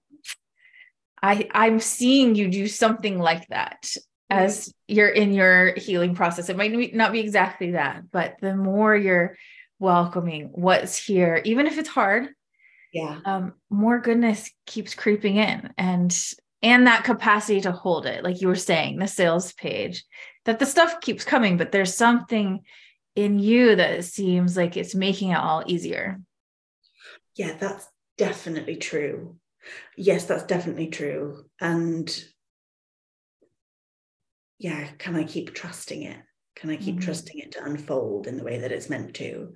I 1.22 1.50
I'm 1.52 1.80
seeing 1.80 2.36
you 2.36 2.50
do 2.50 2.68
something 2.68 3.20
like 3.20 3.48
that 3.50 3.94
as 4.30 4.74
you're 4.88 5.10
in 5.10 5.34
your 5.34 5.74
healing 5.76 6.16
process. 6.16 6.50
It 6.50 6.58
might 6.58 6.96
not 6.96 7.12
be 7.12 7.20
exactly 7.20 7.72
that, 7.72 8.10
but 8.12 8.36
the 8.42 8.56
more 8.56 8.96
you're 8.96 9.36
welcoming 9.80 10.50
what's 10.54 10.98
here, 10.98 11.42
even 11.44 11.68
if 11.68 11.78
it's 11.78 11.90
hard, 11.90 12.30
yeah. 12.96 13.20
um, 13.26 13.54
more 13.70 14.00
goodness 14.00 14.50
keeps 14.66 14.96
creeping 14.96 15.36
in 15.36 15.74
and 15.78 16.18
and 16.62 16.88
that 16.88 17.04
capacity 17.04 17.60
to 17.62 17.72
hold 17.72 18.06
it 18.06 18.24
like 18.24 18.42
you 18.42 18.48
were 18.48 18.56
saying 18.56 18.98
the 18.98 19.08
sales 19.08 19.52
page 19.54 20.04
that 20.46 20.60
the 20.60 20.66
stuff 20.66 21.02
keeps 21.02 21.26
coming 21.26 21.58
but 21.58 21.72
there's 21.72 21.94
something 21.94 22.62
in 23.16 23.40
you 23.40 23.76
that 23.76 24.04
seems 24.04 24.58
like 24.58 24.78
it's 24.78 24.96
making 24.96 25.32
it 25.32 25.38
all 25.38 25.64
easier. 25.66 26.22
Yeah 27.36 27.56
that's 27.58 27.88
definitely 28.18 28.78
true. 28.78 29.36
Yes 29.98 30.26
that's 30.26 30.44
definitely 30.44 30.88
true. 30.88 31.46
And 31.60 32.24
yeah 34.58 34.88
can 34.98 35.16
i 35.16 35.24
keep 35.24 35.54
trusting 35.54 36.04
it? 36.04 36.18
Can 36.56 36.70
i 36.70 36.78
keep 36.78 36.96
mm-hmm. 36.96 37.04
trusting 37.04 37.40
it 37.40 37.52
to 37.54 37.64
unfold 37.64 38.28
in 38.28 38.38
the 38.38 38.44
way 38.44 38.60
that 38.60 38.72
it's 38.72 38.90
meant 38.90 39.16
to? 39.16 39.54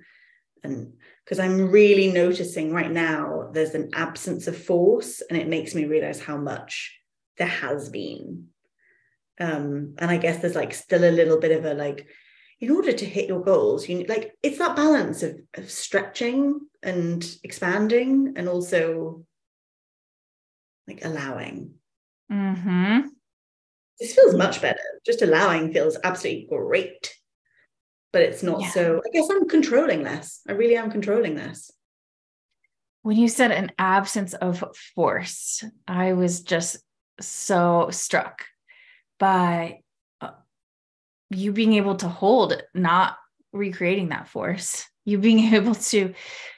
And 0.62 0.94
because 1.30 1.44
I'm 1.44 1.70
really 1.70 2.10
noticing 2.10 2.72
right 2.72 2.90
now 2.90 3.50
there's 3.52 3.76
an 3.76 3.90
absence 3.94 4.48
of 4.48 4.56
force 4.56 5.22
and 5.30 5.38
it 5.38 5.46
makes 5.46 5.76
me 5.76 5.84
realize 5.84 6.20
how 6.20 6.36
much 6.36 6.98
there 7.38 7.46
has 7.46 7.88
been. 7.88 8.48
Um, 9.38 9.94
and 9.98 10.10
I 10.10 10.16
guess 10.16 10.38
there's 10.38 10.56
like 10.56 10.74
still 10.74 11.04
a 11.04 11.12
little 11.12 11.38
bit 11.38 11.52
of 11.52 11.64
a 11.64 11.74
like, 11.74 12.08
in 12.58 12.72
order 12.72 12.90
to 12.90 13.04
hit 13.06 13.28
your 13.28 13.44
goals, 13.44 13.88
you 13.88 14.04
like 14.08 14.32
it's 14.42 14.58
that 14.58 14.74
balance 14.74 15.22
of, 15.22 15.38
of 15.54 15.70
stretching 15.70 16.62
and 16.82 17.24
expanding 17.44 18.32
and 18.34 18.48
also 18.48 19.24
like 20.88 21.04
allowing. 21.04 21.74
Mm-hmm. 22.30 23.06
This 24.00 24.16
feels 24.16 24.34
much 24.34 24.60
better. 24.60 24.82
Just 25.06 25.22
allowing 25.22 25.72
feels 25.72 25.96
absolutely 26.02 26.48
great 26.50 27.14
but 28.12 28.22
it's 28.22 28.42
not 28.42 28.60
yeah. 28.60 28.70
so 28.70 29.00
i 29.06 29.10
guess 29.12 29.28
i'm 29.30 29.48
controlling 29.48 30.02
less 30.02 30.40
i 30.48 30.52
really 30.52 30.76
am 30.76 30.90
controlling 30.90 31.36
less 31.36 31.70
when 33.02 33.16
you 33.16 33.28
said 33.28 33.50
an 33.50 33.70
absence 33.78 34.34
of 34.34 34.64
force 34.94 35.64
i 35.88 36.12
was 36.12 36.42
just 36.42 36.78
so 37.20 37.88
struck 37.90 38.44
by 39.18 39.80
uh, 40.20 40.30
you 41.30 41.52
being 41.52 41.74
able 41.74 41.96
to 41.96 42.08
hold, 42.08 42.60
not 42.74 43.16
recreating 43.52 44.08
that 44.08 44.28
force. 44.28 44.84
You 45.04 45.18
being 45.18 45.38
able 45.54 45.74
to, 45.74 46.14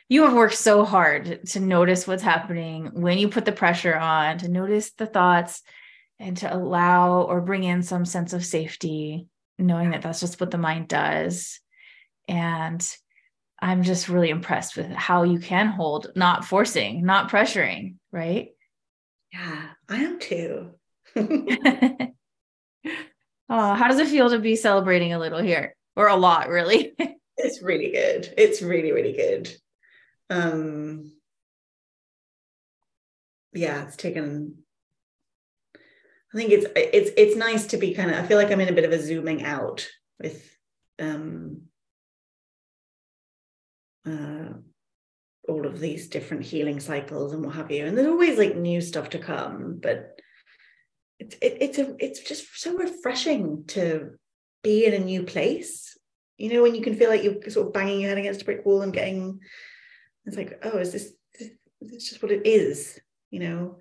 you 0.08 0.22
have 0.22 0.34
worked 0.34 0.54
so 0.54 0.84
hard 0.84 1.46
to 1.48 1.60
notice 1.60 2.06
what's 2.06 2.22
happening 2.22 2.90
when 2.94 3.18
you 3.18 3.28
put 3.28 3.44
the 3.44 3.52
pressure 3.52 3.96
on, 3.96 4.38
to 4.38 4.48
notice 4.48 4.92
the 4.92 5.06
thoughts 5.06 5.62
and 6.18 6.36
to 6.38 6.54
allow 6.54 7.22
or 7.22 7.40
bring 7.40 7.64
in 7.64 7.82
some 7.82 8.04
sense 8.04 8.32
of 8.32 8.44
safety, 8.44 9.26
knowing 9.58 9.90
that 9.90 10.02
that's 10.02 10.20
just 10.20 10.40
what 10.40 10.50
the 10.50 10.58
mind 10.58 10.88
does. 10.88 11.60
And 12.28 12.86
I'm 13.60 13.82
just 13.82 14.08
really 14.08 14.30
impressed 14.30 14.76
with 14.76 14.90
how 14.90 15.22
you 15.22 15.38
can 15.38 15.68
hold, 15.68 16.08
not 16.16 16.44
forcing, 16.44 17.04
not 17.04 17.30
pressuring, 17.30 17.94
right? 18.10 18.48
Yeah, 19.32 19.68
I 19.88 19.96
am 19.96 20.18
too. 20.18 20.72
oh, 21.16 22.12
how 23.48 23.88
does 23.88 23.98
it 23.98 24.08
feel 24.08 24.30
to 24.30 24.38
be 24.38 24.56
celebrating 24.56 25.12
a 25.12 25.18
little 25.18 25.40
here 25.40 25.76
or 25.96 26.08
a 26.08 26.16
lot, 26.16 26.48
really? 26.48 26.92
it's 27.36 27.62
really 27.62 27.92
good. 27.92 28.32
It's 28.36 28.62
really, 28.62 28.92
really 28.92 29.12
good. 29.12 29.54
Um, 30.28 31.12
yeah, 33.52 33.84
it's 33.86 33.96
taken. 33.96 34.61
I 36.32 36.36
think 36.36 36.50
it's 36.50 36.66
it's 36.76 37.10
it's 37.16 37.36
nice 37.36 37.66
to 37.68 37.76
be 37.76 37.94
kind 37.94 38.10
of. 38.10 38.16
I 38.16 38.26
feel 38.26 38.38
like 38.38 38.50
I'm 38.50 38.60
in 38.60 38.68
a 38.68 38.74
bit 38.74 38.84
of 38.84 38.92
a 38.92 39.02
zooming 39.02 39.44
out 39.44 39.86
with 40.20 40.48
um, 40.98 41.62
uh, 44.06 44.54
all 45.48 45.66
of 45.66 45.78
these 45.78 46.08
different 46.08 46.44
healing 46.44 46.80
cycles 46.80 47.32
and 47.32 47.44
what 47.44 47.54
have 47.54 47.70
you. 47.70 47.84
And 47.84 47.96
there's 47.96 48.08
always 48.08 48.38
like 48.38 48.56
new 48.56 48.80
stuff 48.80 49.10
to 49.10 49.18
come, 49.18 49.78
but 49.82 50.20
it's 51.18 51.36
it, 51.42 51.58
it's 51.60 51.78
a 51.78 51.94
it's 51.98 52.20
just 52.20 52.46
so 52.58 52.76
refreshing 52.76 53.64
to 53.68 54.12
be 54.62 54.86
in 54.86 54.94
a 54.94 55.04
new 55.04 55.24
place. 55.24 55.98
You 56.38 56.52
know, 56.52 56.62
when 56.62 56.74
you 56.74 56.82
can 56.82 56.96
feel 56.96 57.10
like 57.10 57.22
you're 57.22 57.50
sort 57.50 57.66
of 57.66 57.72
banging 57.72 58.00
your 58.00 58.08
head 58.08 58.18
against 58.18 58.42
a 58.42 58.44
brick 58.44 58.64
wall 58.64 58.82
and 58.82 58.92
getting 58.92 59.40
it's 60.24 60.36
like, 60.36 60.60
oh, 60.62 60.78
is 60.78 60.92
this, 60.92 61.12
this 61.80 62.08
just 62.08 62.22
what 62.22 62.32
it 62.32 62.46
is, 62.46 62.98
you 63.30 63.40
know? 63.40 63.78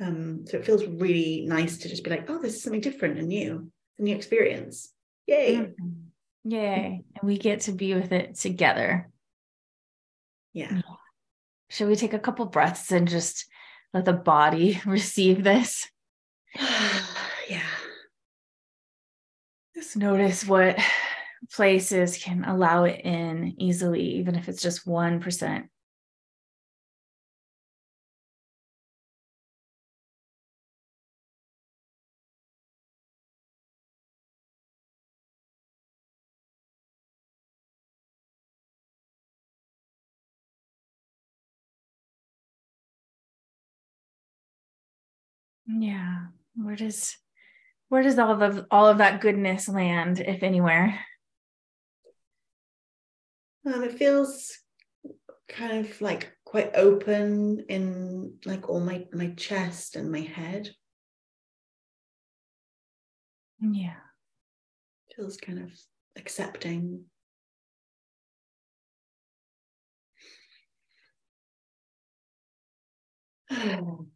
Um, 0.00 0.44
so 0.46 0.56
it 0.56 0.64
feels 0.64 0.84
really 0.84 1.44
nice 1.46 1.78
to 1.78 1.88
just 1.88 2.04
be 2.04 2.10
like, 2.10 2.28
oh, 2.28 2.38
this 2.38 2.54
is 2.54 2.62
something 2.62 2.80
different 2.80 3.18
and 3.18 3.28
new, 3.28 3.70
a 3.98 4.02
new 4.02 4.16
experience. 4.16 4.92
Yay. 5.26 5.56
Mm-hmm. 5.56 6.50
Yay. 6.50 7.04
And 7.14 7.22
we 7.22 7.38
get 7.38 7.60
to 7.62 7.72
be 7.72 7.94
with 7.94 8.12
it 8.12 8.34
together. 8.36 9.10
Yeah. 10.52 10.80
Should 11.70 11.88
we 11.88 11.96
take 11.96 12.12
a 12.12 12.18
couple 12.18 12.44
breaths 12.46 12.90
and 12.92 13.08
just 13.08 13.46
let 13.94 14.04
the 14.04 14.12
body 14.12 14.80
receive 14.86 15.44
this? 15.44 15.88
yeah. 17.48 17.62
Just 19.74 19.96
notice 19.96 20.46
what 20.46 20.78
places 21.52 22.18
can 22.18 22.44
allow 22.44 22.84
it 22.84 23.00
in 23.04 23.54
easily, 23.58 24.02
even 24.16 24.34
if 24.34 24.48
it's 24.48 24.62
just 24.62 24.86
1%. 24.86 25.64
Yeah. 45.78 46.26
Where 46.54 46.76
does 46.76 47.16
where 47.88 48.02
does 48.02 48.18
all 48.18 48.42
of 48.42 48.66
all 48.70 48.86
of 48.88 48.98
that 48.98 49.20
goodness 49.20 49.68
land, 49.68 50.20
if 50.20 50.42
anywhere? 50.42 50.98
Um, 53.66 53.84
it 53.84 53.92
feels 53.98 54.58
kind 55.48 55.86
of 55.86 56.00
like 56.00 56.32
quite 56.44 56.74
open 56.74 57.64
in 57.68 58.38
like 58.44 58.68
all 58.68 58.80
my 58.80 59.06
my 59.12 59.28
chest 59.36 59.96
and 59.96 60.10
my 60.10 60.20
head. 60.20 60.70
Yeah. 63.60 63.94
Feels 65.16 65.36
kind 65.36 65.58
of 65.60 65.70
accepting. 66.16 67.04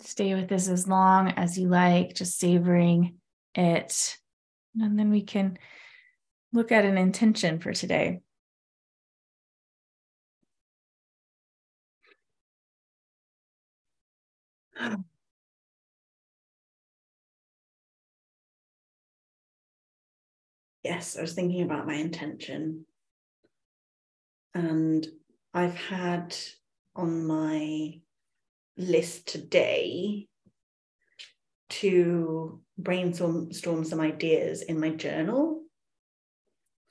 Stay 0.00 0.34
with 0.34 0.48
this 0.48 0.68
as 0.68 0.86
long 0.86 1.30
as 1.30 1.58
you 1.58 1.68
like, 1.68 2.14
just 2.14 2.38
savoring 2.38 3.16
it. 3.54 4.16
And 4.80 4.98
then 4.98 5.10
we 5.10 5.22
can 5.22 5.58
look 6.52 6.70
at 6.70 6.84
an 6.84 6.96
intention 6.96 7.58
for 7.58 7.72
today. 7.72 8.20
Yes, 20.84 21.16
I 21.16 21.22
was 21.22 21.32
thinking 21.32 21.62
about 21.62 21.86
my 21.86 21.94
intention. 21.94 22.86
And 24.54 25.06
I've 25.52 25.76
had 25.76 26.36
on 26.94 27.26
my 27.26 28.00
list 28.76 29.26
today 29.26 30.26
to 31.70 32.60
brainstorm 32.76 33.52
storm 33.52 33.84
some 33.84 34.00
ideas 34.00 34.62
in 34.62 34.80
my 34.80 34.90
journal 34.90 35.62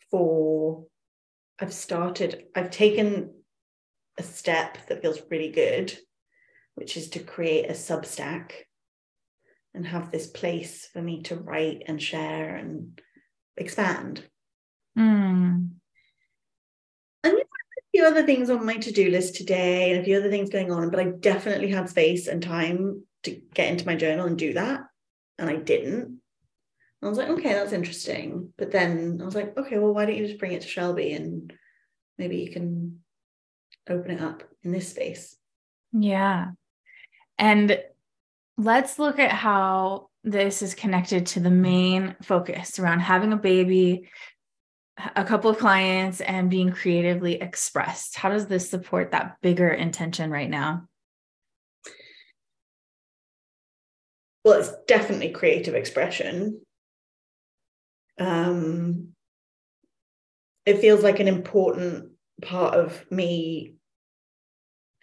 for 0.09 0.85
I've 1.59 1.73
started 1.73 2.45
I've 2.55 2.71
taken 2.71 3.33
a 4.17 4.23
step 4.23 4.77
that 4.87 5.01
feels 5.01 5.21
really 5.29 5.51
good 5.51 5.97
which 6.75 6.97
is 6.97 7.09
to 7.09 7.19
create 7.19 7.69
a 7.69 7.73
substack 7.73 8.51
and 9.73 9.85
have 9.85 10.11
this 10.11 10.27
place 10.27 10.87
for 10.91 11.01
me 11.01 11.21
to 11.23 11.35
write 11.35 11.83
and 11.87 12.01
share 12.01 12.55
and 12.55 12.99
expand. 13.57 14.23
Mm 14.97 15.69
few 17.93 18.05
other 18.05 18.23
things 18.23 18.49
on 18.49 18.65
my 18.65 18.77
to-do 18.77 19.09
list 19.09 19.35
today 19.35 19.91
and 19.91 20.01
a 20.01 20.03
few 20.03 20.17
other 20.17 20.29
things 20.29 20.49
going 20.49 20.71
on, 20.71 20.89
but 20.89 20.99
I 20.99 21.11
definitely 21.19 21.69
had 21.69 21.89
space 21.89 22.27
and 22.27 22.41
time 22.41 23.03
to 23.23 23.39
get 23.53 23.69
into 23.69 23.85
my 23.85 23.95
journal 23.95 24.25
and 24.25 24.37
do 24.37 24.53
that. 24.53 24.81
And 25.37 25.49
I 25.49 25.57
didn't. 25.57 26.19
I 27.01 27.07
was 27.07 27.17
like, 27.17 27.29
okay, 27.29 27.53
that's 27.53 27.73
interesting. 27.73 28.53
But 28.57 28.71
then 28.71 29.19
I 29.21 29.25
was 29.25 29.35
like, 29.35 29.57
okay, 29.57 29.77
well, 29.77 29.93
why 29.93 30.05
don't 30.05 30.15
you 30.15 30.25
just 30.25 30.39
bring 30.39 30.53
it 30.53 30.61
to 30.61 30.67
Shelby 30.67 31.13
and 31.13 31.53
maybe 32.17 32.37
you 32.37 32.51
can 32.51 32.99
open 33.89 34.11
it 34.11 34.21
up 34.21 34.43
in 34.63 34.71
this 34.71 34.89
space? 34.89 35.35
Yeah. 35.91 36.51
And 37.37 37.79
let's 38.57 38.97
look 38.97 39.19
at 39.19 39.31
how 39.31 40.07
this 40.23 40.61
is 40.61 40.73
connected 40.73 41.25
to 41.27 41.41
the 41.41 41.51
main 41.51 42.15
focus 42.23 42.79
around 42.79 43.01
having 43.01 43.33
a 43.33 43.37
baby, 43.37 44.09
a 45.15 45.23
couple 45.23 45.49
of 45.49 45.57
clients 45.57 46.21
and 46.21 46.49
being 46.49 46.71
creatively 46.71 47.35
expressed. 47.35 48.17
How 48.17 48.29
does 48.29 48.47
this 48.47 48.69
support 48.69 49.11
that 49.11 49.37
bigger 49.41 49.69
intention 49.69 50.29
right 50.29 50.49
now? 50.49 50.87
Well, 54.45 54.59
it's 54.59 54.71
definitely 54.87 55.29
creative 55.29 55.73
expression. 55.73 56.61
Um, 58.19 59.13
it 60.65 60.79
feels 60.79 61.01
like 61.01 61.19
an 61.19 61.27
important 61.27 62.11
part 62.41 62.75
of 62.75 63.09
me 63.09 63.75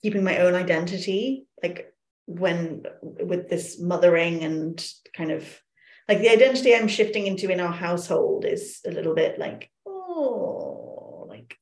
keeping 0.02 0.24
my 0.24 0.38
own 0.38 0.54
identity, 0.54 1.46
like 1.62 1.92
when 2.26 2.84
with 3.02 3.48
this 3.48 3.80
mothering 3.80 4.44
and 4.44 4.86
kind 5.16 5.32
of 5.32 5.44
like 6.08 6.20
the 6.20 6.28
identity 6.28 6.74
I'm 6.74 6.88
shifting 6.88 7.26
into 7.26 7.50
in 7.50 7.60
our 7.60 7.72
household 7.72 8.44
is 8.44 8.80
a 8.86 8.90
little 8.90 9.14
bit 9.14 9.38
like 9.38 9.70
oh, 10.10 11.26
like 11.28 11.56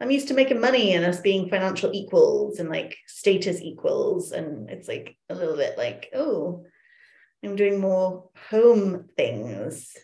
I'm 0.00 0.10
used 0.10 0.28
to 0.28 0.34
making 0.34 0.60
money 0.60 0.94
and 0.94 1.04
us 1.04 1.20
being 1.20 1.48
financial 1.48 1.90
equals 1.92 2.58
and 2.58 2.68
like 2.68 2.96
status 3.06 3.60
equals. 3.60 4.32
And 4.32 4.70
it's 4.70 4.88
like 4.88 5.16
a 5.28 5.34
little 5.34 5.56
bit 5.56 5.78
like, 5.78 6.10
oh, 6.14 6.64
I'm 7.44 7.56
doing 7.56 7.80
more 7.80 8.30
home 8.50 9.08
things. 9.16 9.96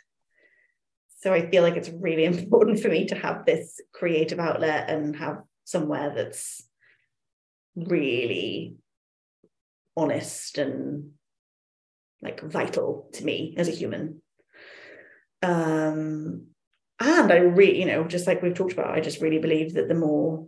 So 1.20 1.32
I 1.32 1.50
feel 1.50 1.62
like 1.62 1.76
it's 1.76 1.90
really 1.90 2.24
important 2.40 2.80
for 2.80 2.88
me 2.88 3.06
to 3.06 3.14
have 3.14 3.44
this 3.44 3.80
creative 3.92 4.38
outlet 4.38 4.88
and 4.88 5.16
have 5.16 5.42
somewhere 5.64 6.12
that's 6.14 6.66
really 7.76 8.76
honest 9.96 10.58
and 10.58 11.12
like 12.22 12.40
vital 12.42 13.08
to 13.14 13.24
me 13.24 13.54
as 13.56 13.68
a 13.68 13.72
human. 13.72 14.22
Um, 15.42 16.48
and 17.00 17.32
I 17.32 17.36
really, 17.36 17.80
you 17.80 17.86
know, 17.86 18.04
just 18.04 18.26
like 18.26 18.42
we've 18.42 18.54
talked 18.54 18.72
about, 18.72 18.90
I 18.90 19.00
just 19.00 19.20
really 19.20 19.38
believe 19.38 19.74
that 19.74 19.88
the 19.88 19.94
more 19.94 20.46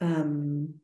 um, 0.00 0.74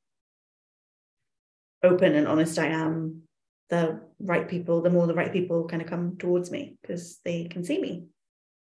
open 1.83 2.15
and 2.15 2.29
honest 2.29 2.59
I 2.59 2.69
am 2.69 3.23
the 3.69 4.01
right 4.21 4.49
people, 4.49 4.83
the 4.83 4.91
more 4.91 5.07
the 5.07 5.15
right 5.15 5.33
people 5.33 5.67
kind 5.67 5.83
of 5.83 5.89
come 5.89 6.17
towards 6.19 6.51
me 6.51 6.77
because 6.81 7.19
they 7.25 7.45
can 7.45 7.65
see 7.65 7.81
me. 7.81 8.05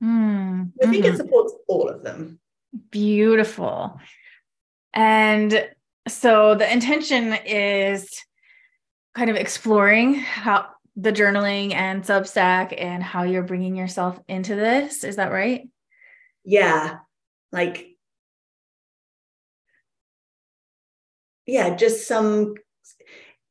Mm, 0.02 0.72
I 0.82 0.86
think 0.86 1.04
it 1.04 1.16
supports 1.16 1.54
all 1.68 1.88
of 1.88 2.02
them. 2.02 2.40
Beautiful. 2.90 4.00
And 4.92 5.68
so 6.08 6.54
the 6.54 6.70
intention 6.72 7.34
is 7.46 8.08
kind 9.14 9.30
of 9.30 9.36
exploring 9.36 10.14
how 10.14 10.66
the 10.96 11.12
journaling 11.12 11.74
and 11.74 12.02
Substack 12.02 12.74
and 12.76 13.02
how 13.02 13.22
you're 13.22 13.42
bringing 13.42 13.76
yourself 13.76 14.18
into 14.28 14.54
this. 14.54 15.04
Is 15.04 15.16
that 15.16 15.30
right? 15.30 15.68
Yeah. 16.44 16.98
Like, 17.52 17.96
yeah, 21.46 21.74
just 21.74 22.06
some, 22.06 22.54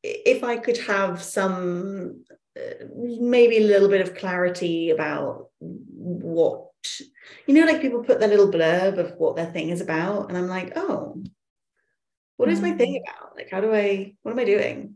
if 0.03 0.43
I 0.43 0.57
could 0.57 0.77
have 0.77 1.21
some, 1.21 2.23
uh, 2.57 2.85
maybe 2.95 3.57
a 3.57 3.67
little 3.67 3.89
bit 3.89 4.01
of 4.01 4.15
clarity 4.15 4.89
about 4.89 5.49
what, 5.59 6.67
you 7.45 7.53
know, 7.53 7.65
like 7.65 7.81
people 7.81 8.03
put 8.03 8.19
their 8.19 8.29
little 8.29 8.51
blurb 8.51 8.97
of 8.97 9.15
what 9.17 9.35
their 9.35 9.51
thing 9.51 9.69
is 9.69 9.81
about. 9.81 10.29
And 10.29 10.37
I'm 10.37 10.47
like, 10.47 10.73
oh, 10.77 11.21
what 12.37 12.49
is 12.49 12.61
my 12.61 12.71
thing 12.71 13.03
about? 13.03 13.35
Like, 13.35 13.49
how 13.51 13.59
do 13.59 13.73
I, 13.73 14.15
what 14.21 14.31
am 14.31 14.39
I 14.39 14.45
doing? 14.45 14.95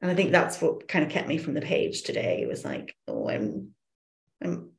And 0.00 0.10
I 0.10 0.14
think 0.14 0.32
that's 0.32 0.60
what 0.60 0.88
kind 0.88 1.04
of 1.04 1.10
kept 1.12 1.28
me 1.28 1.38
from 1.38 1.54
the 1.54 1.60
page 1.60 2.02
today. 2.02 2.42
It 2.42 2.48
was 2.48 2.64
like, 2.64 2.96
oh, 3.06 3.28
I'm, 3.28 3.74
I'm 4.42 4.70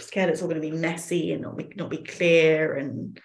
scared 0.00 0.30
it's 0.30 0.42
all 0.42 0.48
going 0.48 0.60
to 0.60 0.70
be 0.70 0.76
messy 0.76 1.32
and 1.32 1.42
not 1.42 1.56
be, 1.56 1.70
not 1.76 1.90
be 1.90 1.98
clear 1.98 2.74
and, 2.74 3.20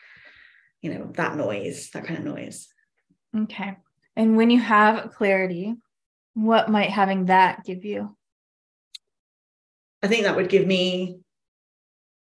you 0.81 0.93
know, 0.93 1.11
that 1.15 1.35
noise, 1.35 1.89
that 1.91 2.05
kind 2.05 2.19
of 2.19 2.25
noise. 2.25 2.67
Okay. 3.35 3.77
And 4.15 4.37
when 4.37 4.49
you 4.49 4.59
have 4.59 5.11
clarity, 5.11 5.75
what 6.33 6.69
might 6.69 6.89
having 6.89 7.25
that 7.25 7.63
give 7.63 7.85
you? 7.85 8.15
I 10.01 10.07
think 10.07 10.23
that 10.23 10.35
would 10.35 10.49
give 10.49 10.67
me 10.67 11.19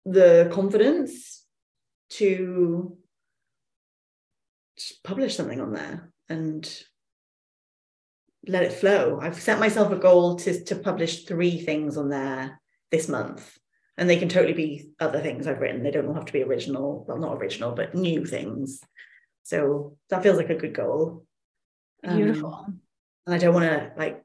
the 0.04 0.50
confidence 0.52 1.44
to 2.10 2.96
publish 5.02 5.36
something 5.36 5.60
on 5.60 5.72
there 5.72 6.10
and 6.28 6.84
let 8.46 8.62
it 8.62 8.72
flow. 8.72 9.18
I've 9.20 9.40
set 9.40 9.58
myself 9.58 9.92
a 9.92 9.96
goal 9.96 10.36
to, 10.36 10.64
to 10.64 10.76
publish 10.76 11.24
three 11.24 11.58
things 11.58 11.96
on 11.96 12.10
there 12.10 12.60
this 12.90 13.08
month. 13.08 13.58
And 13.96 14.10
they 14.10 14.16
can 14.16 14.28
totally 14.28 14.54
be 14.54 14.90
other 14.98 15.20
things 15.20 15.46
I've 15.46 15.60
written. 15.60 15.82
They 15.82 15.92
don't 15.92 16.06
all 16.08 16.14
have 16.14 16.24
to 16.24 16.32
be 16.32 16.42
original, 16.42 17.04
well, 17.06 17.18
not 17.18 17.36
original, 17.36 17.72
but 17.72 17.94
new 17.94 18.24
things. 18.24 18.80
So 19.44 19.96
that 20.10 20.22
feels 20.22 20.36
like 20.36 20.50
a 20.50 20.56
good 20.56 20.74
goal. 20.74 21.24
Um, 22.02 22.16
Beautiful. 22.16 22.66
and 23.26 23.34
I 23.34 23.38
don't 23.38 23.54
want 23.54 23.66
to 23.66 23.92
like 23.96 24.24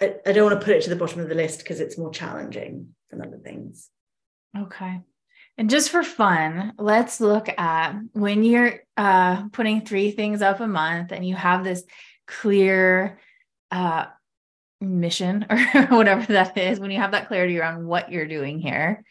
I, 0.00 0.16
I 0.26 0.32
don't 0.32 0.44
want 0.44 0.60
to 0.60 0.64
put 0.64 0.76
it 0.76 0.82
to 0.84 0.90
the 0.90 0.96
bottom 0.96 1.20
of 1.20 1.28
the 1.28 1.34
list 1.34 1.58
because 1.58 1.80
it's 1.80 1.98
more 1.98 2.10
challenging 2.10 2.94
than 3.10 3.22
other 3.22 3.38
things. 3.38 3.90
Okay. 4.56 5.00
And 5.56 5.70
just 5.70 5.90
for 5.90 6.02
fun, 6.02 6.72
let's 6.78 7.20
look 7.20 7.48
at 7.48 7.94
when 8.12 8.42
you're 8.42 8.80
uh, 8.96 9.48
putting 9.48 9.82
three 9.82 10.10
things 10.10 10.42
up 10.42 10.60
a 10.60 10.66
month 10.66 11.12
and 11.12 11.26
you 11.26 11.36
have 11.36 11.62
this 11.62 11.84
clear 12.26 13.20
uh, 13.70 14.06
mission 14.84 15.46
or 15.50 15.86
whatever 15.86 16.32
that 16.32 16.56
is, 16.56 16.78
when 16.78 16.90
you 16.90 16.98
have 16.98 17.12
that 17.12 17.28
clarity 17.28 17.58
around 17.58 17.86
what 17.86 18.10
you're 18.10 18.28
doing 18.28 18.58
here, 18.58 19.02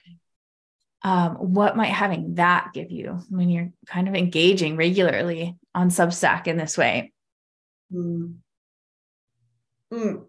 um, 1.03 1.35
what 1.35 1.75
might 1.75 1.87
having 1.87 2.35
that 2.35 2.69
give 2.73 2.91
you 2.91 3.19
when 3.29 3.49
you're 3.49 3.71
kind 3.87 4.07
of 4.07 4.15
engaging 4.15 4.77
regularly 4.77 5.55
on 5.75 5.89
Substack 5.89 6.47
in 6.47 6.57
this 6.57 6.77
way? 6.77 7.11
Mm. 7.93 8.35
Mm. 9.91 10.25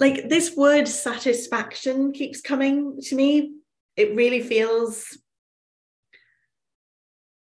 Like 0.00 0.28
this 0.28 0.56
word 0.56 0.88
satisfaction 0.88 2.12
keeps 2.12 2.40
coming 2.40 3.00
to 3.02 3.14
me. 3.14 3.52
It 3.96 4.16
really 4.16 4.42
feels 4.42 5.18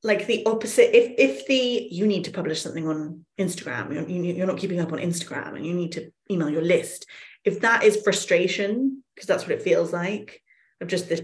like 0.07 0.25
the 0.25 0.45
opposite. 0.45 0.95
If 0.95 1.13
if 1.17 1.47
the 1.47 1.87
you 1.91 2.07
need 2.07 2.23
to 2.23 2.31
publish 2.31 2.61
something 2.61 2.87
on 2.87 3.25
Instagram, 3.39 3.93
you're, 3.93 4.07
you're 4.09 4.47
not 4.47 4.57
keeping 4.57 4.79
up 4.79 4.93
on 4.93 4.99
Instagram, 4.99 5.55
and 5.55 5.65
you 5.65 5.73
need 5.73 5.91
to 5.93 6.11
email 6.31 6.49
your 6.49 6.63
list. 6.63 7.05
If 7.43 7.61
that 7.61 7.83
is 7.83 8.01
frustration, 8.01 9.03
because 9.13 9.27
that's 9.27 9.43
what 9.43 9.51
it 9.51 9.61
feels 9.61 9.93
like, 9.93 10.41
of 10.81 10.87
just 10.87 11.09
this 11.09 11.21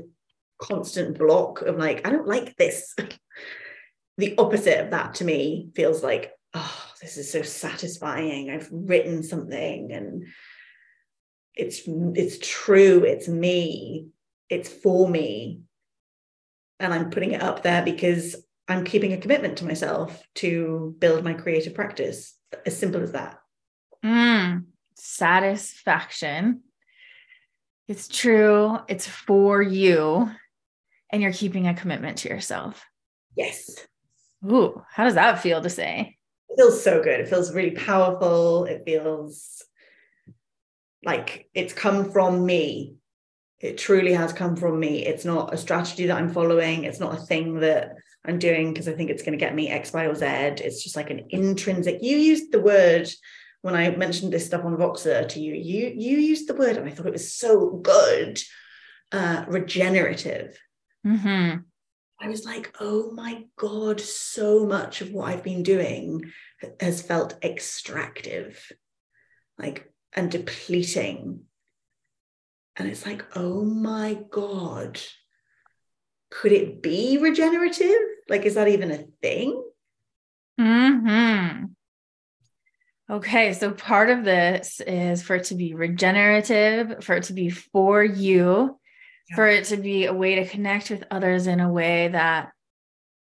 constant 0.60 1.18
block 1.18 1.62
of 1.62 1.78
like, 1.78 2.06
I 2.06 2.12
don't 2.12 2.28
like 2.28 2.56
this. 2.58 2.96
the 4.18 4.36
opposite 4.38 4.80
of 4.80 4.92
that 4.92 5.16
to 5.16 5.26
me 5.26 5.70
feels 5.76 6.04
like, 6.04 6.32
oh, 6.54 6.86
this 7.02 7.18
is 7.18 7.32
so 7.32 7.42
satisfying. 7.42 8.50
I've 8.50 8.70
written 8.72 9.24
something 9.24 9.92
and 9.92 10.28
it's 11.56 11.82
it's 11.86 12.38
true, 12.42 13.04
it's 13.04 13.28
me, 13.28 14.08
it's 14.50 14.70
for 14.70 15.10
me. 15.10 15.62
And 16.80 16.94
I'm 16.94 17.12
putting 17.12 17.32
it 17.32 17.42
up 17.42 17.64
there 17.64 17.84
because 17.84 18.36
I'm 18.68 18.86
keeping 18.86 19.14
a 19.14 19.18
commitment 19.18 19.58
to 19.58 19.66
myself 19.66 20.24
to 20.36 20.96
build 21.00 21.24
my 21.24 21.34
creative 21.34 21.74
practice. 21.74 22.38
As 22.66 22.78
simple 22.78 23.02
as 23.02 23.12
that. 23.14 23.40
Mm, 24.04 24.66
satisfaction. 24.96 26.62
It's 27.88 28.08
true. 28.08 28.78
It's 28.88 29.08
for 29.08 29.62
you. 29.62 30.30
And 31.12 31.22
you're 31.22 31.34
keeping 31.34 31.68
a 31.68 31.74
commitment 31.74 32.20
to 32.20 32.30
yourself. 32.30 32.86
Yes. 33.36 33.86
Ooh, 34.46 34.82
how 34.90 35.04
does 35.04 35.16
that 35.16 35.42
feel 35.42 35.62
to 35.62 35.70
say? 35.70 36.18
It 36.50 36.56
feels 36.56 36.84
so 36.84 37.04
good. 37.04 37.20
It 37.20 37.30
feels 37.30 37.54
really 37.54 37.72
powerful. 37.72 38.66
It 38.66 38.84
feels 38.86 39.64
like 41.04 41.50
it's 41.54 41.74
come 41.74 42.12
from 42.12 42.46
me. 42.46 42.96
It 43.60 43.78
truly 43.78 44.14
has 44.14 44.34
come 44.34 44.56
from 44.56 44.80
me. 44.80 45.06
It's 45.06 45.26
not 45.26 45.54
a 45.54 45.58
strategy 45.58 46.08
that 46.08 46.18
I'm 46.18 46.34
following. 46.34 46.84
It's 46.84 47.00
not 47.00 47.16
a 47.16 47.22
thing 47.22 47.60
that 47.62 47.96
I'm 48.26 48.40
doing 48.40 48.72
because 48.72 48.88
I 48.88 48.94
think 48.94 49.10
it's 49.10 49.24
going 49.24 49.38
to 49.38 49.44
get 49.46 49.56
me 49.56 49.70
X, 49.70 49.92
Y, 49.94 50.06
or 50.06 50.16
Z. 50.16 50.26
It's 50.26 50.84
just 50.84 50.96
like 50.96 51.10
an 51.10 51.28
intrinsic. 51.30 52.00
You 52.02 52.18
used 52.18 52.52
the 52.52 52.62
word 52.62 53.10
when 53.62 53.76
I 53.76 53.90
mentioned 53.96 54.32
this 54.32 54.46
stuff 54.46 54.64
on 54.64 54.78
Voxer 54.78 55.28
to 55.28 55.40
you. 55.40 55.54
You 55.54 55.94
you 55.96 56.18
used 56.18 56.48
the 56.48 56.56
word, 56.56 56.78
and 56.78 56.88
I 56.88 56.92
thought 56.92 57.08
it 57.08 57.14
was 57.14 57.34
so 57.34 57.70
good. 57.70 58.40
Uh, 59.12 59.46
regenerative. 59.48 60.58
Mm-hmm. 61.06 61.60
I 62.20 62.28
was 62.28 62.46
like, 62.46 62.76
oh 62.80 63.12
my 63.12 63.44
God, 63.58 64.02
so 64.02 64.66
much 64.66 65.02
of 65.02 65.12
what 65.12 65.28
I've 65.28 65.44
been 65.44 65.62
doing 65.62 66.32
has 66.80 67.04
felt 67.04 67.36
extractive, 67.44 68.72
like, 69.60 69.94
and 70.14 70.32
depleting. 70.32 71.42
And 72.76 72.90
it's 72.90 73.06
like, 73.06 73.24
oh 73.36 73.64
my 73.64 74.18
God, 74.32 75.00
could 76.32 76.52
it 76.52 76.82
be 76.82 77.20
regenerative? 77.20 78.02
Like, 78.30 78.44
is 78.46 78.56
that 78.56 78.68
even 78.68 78.92
a 78.92 79.06
thing? 79.22 79.64
Mm-hmm. 80.60 81.66
Okay, 83.10 83.54
so 83.54 83.72
part 83.72 84.10
of 84.10 84.24
this 84.24 84.80
is 84.80 85.22
for 85.22 85.36
it 85.36 85.46
to 85.46 85.56
be 85.56 85.74
regenerative, 85.74 87.04
for 87.04 87.16
it 87.16 87.24
to 87.26 87.34
be 87.34 87.50
for 87.50 88.04
you, 88.04 88.80
yeah. 89.30 89.36
for 89.36 89.48
it 89.48 89.66
to 89.66 89.78
be 89.78 90.06
a 90.06 90.14
way 90.14 90.36
to 90.36 90.48
connect 90.48 90.90
with 90.90 91.04
others 91.12 91.48
in 91.48 91.60
a 91.60 91.72
way 91.72 92.08
that 92.08 92.52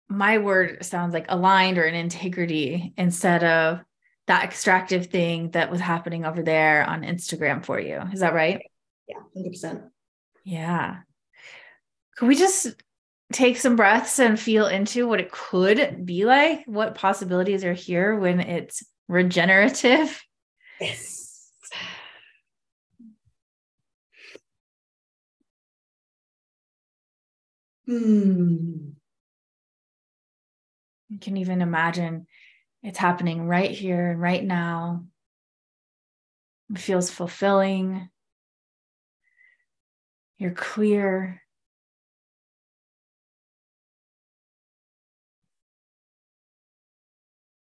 my 0.07 0.37
word 0.37 0.85
sounds 0.85 1.13
like 1.13 1.25
aligned 1.29 1.77
or 1.77 1.83
an 1.83 1.95
integrity 1.95 2.93
instead 2.97 3.43
of 3.43 3.81
that 4.27 4.43
extractive 4.43 5.07
thing 5.07 5.51
that 5.51 5.69
was 5.69 5.81
happening 5.81 6.25
over 6.25 6.41
there 6.41 6.83
on 6.83 7.03
Instagram 7.03 7.63
for 7.63 7.79
you. 7.79 8.01
Is 8.13 8.21
that 8.21 8.33
right? 8.33 8.61
Yeah, 9.07 9.17
100%. 9.35 9.89
Yeah. 10.43 10.97
Could 12.15 12.27
we 12.27 12.35
just 12.35 12.67
take 13.35 13.57
some 13.57 13.75
breaths 13.75 14.17
and 14.19 14.39
feel 14.39 14.67
into 14.67 15.07
what 15.07 15.19
it 15.19 15.31
could 15.31 16.05
be 16.05 16.25
like? 16.25 16.63
What 16.65 16.95
possibilities 16.95 17.63
are 17.63 17.73
here 17.73 18.17
when 18.17 18.39
it's 18.39 18.83
regenerative? 19.07 20.23
Yes. 20.79 21.51
Hmm. 27.87 28.93
You 31.09 31.19
can 31.19 31.37
even 31.37 31.61
imagine 31.61 32.25
it's 32.81 32.97
happening 32.97 33.47
right 33.47 33.69
here 33.69 34.09
and 34.09 34.19
right 34.19 34.43
now. 34.43 35.05
It 36.71 36.79
feels 36.79 37.11
fulfilling. 37.11 38.09
You're 40.37 40.51
clear. 40.51 41.44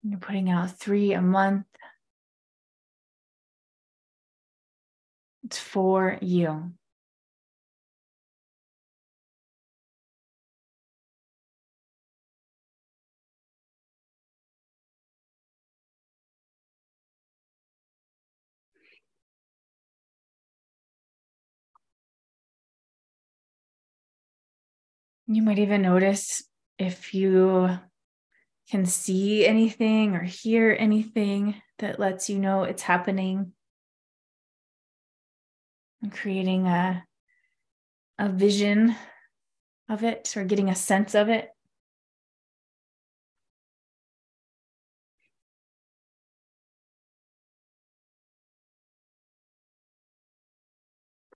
You're 0.03 0.19
putting 0.19 0.49
out 0.49 0.79
three 0.79 1.13
a 1.13 1.21
month. 1.21 1.65
It's 5.43 5.57
for 5.57 6.17
you. 6.21 6.71
You 25.27 25.43
might 25.43 25.59
even 25.59 25.83
notice 25.83 26.41
if 26.79 27.13
you 27.13 27.77
can 28.69 28.85
see 28.85 29.45
anything 29.45 30.15
or 30.15 30.21
hear 30.21 30.75
anything 30.77 31.61
that 31.79 31.99
lets 31.99 32.29
you 32.29 32.37
know 32.37 32.63
it's 32.63 32.83
happening. 32.83 33.53
And 36.01 36.11
creating 36.11 36.67
a, 36.67 37.03
a 38.19 38.29
vision 38.29 38.95
of 39.89 40.03
it 40.03 40.35
or 40.37 40.43
getting 40.43 40.69
a 40.69 40.75
sense 40.75 41.15
of 41.15 41.29
it. 41.29 41.49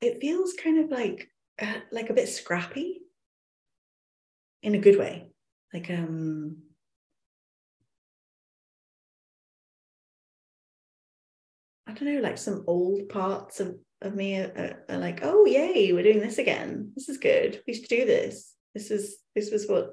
It 0.01 0.21
feels 0.21 0.53
kind 0.53 0.83
of 0.83 0.91
like 0.91 1.29
uh, 1.61 1.79
like 1.91 2.09
a 2.09 2.13
bit 2.13 2.29
scrappy 2.29 3.01
in 4.61 4.75
a 4.75 4.79
good 4.79 4.99
way. 4.99 5.31
Like 5.73 5.89
um 5.89 6.57
I 11.87 11.93
don't 11.93 12.13
know, 12.13 12.21
like 12.21 12.37
some 12.37 12.63
old 12.67 13.09
parts 13.09 13.59
of, 13.59 13.75
of 14.01 14.15
me 14.15 14.37
are, 14.37 14.83
are, 14.89 14.97
like, 14.97 15.19
oh 15.23 15.45
yay, 15.45 15.91
we're 15.91 16.03
doing 16.03 16.19
this 16.19 16.37
again. 16.37 16.91
This 16.95 17.09
is 17.09 17.17
good. 17.17 17.61
We 17.67 17.73
should 17.73 17.89
do 17.89 18.05
this. 18.05 18.53
This 18.73 18.89
is 18.89 19.17
this 19.35 19.51
was 19.51 19.67
what 19.67 19.91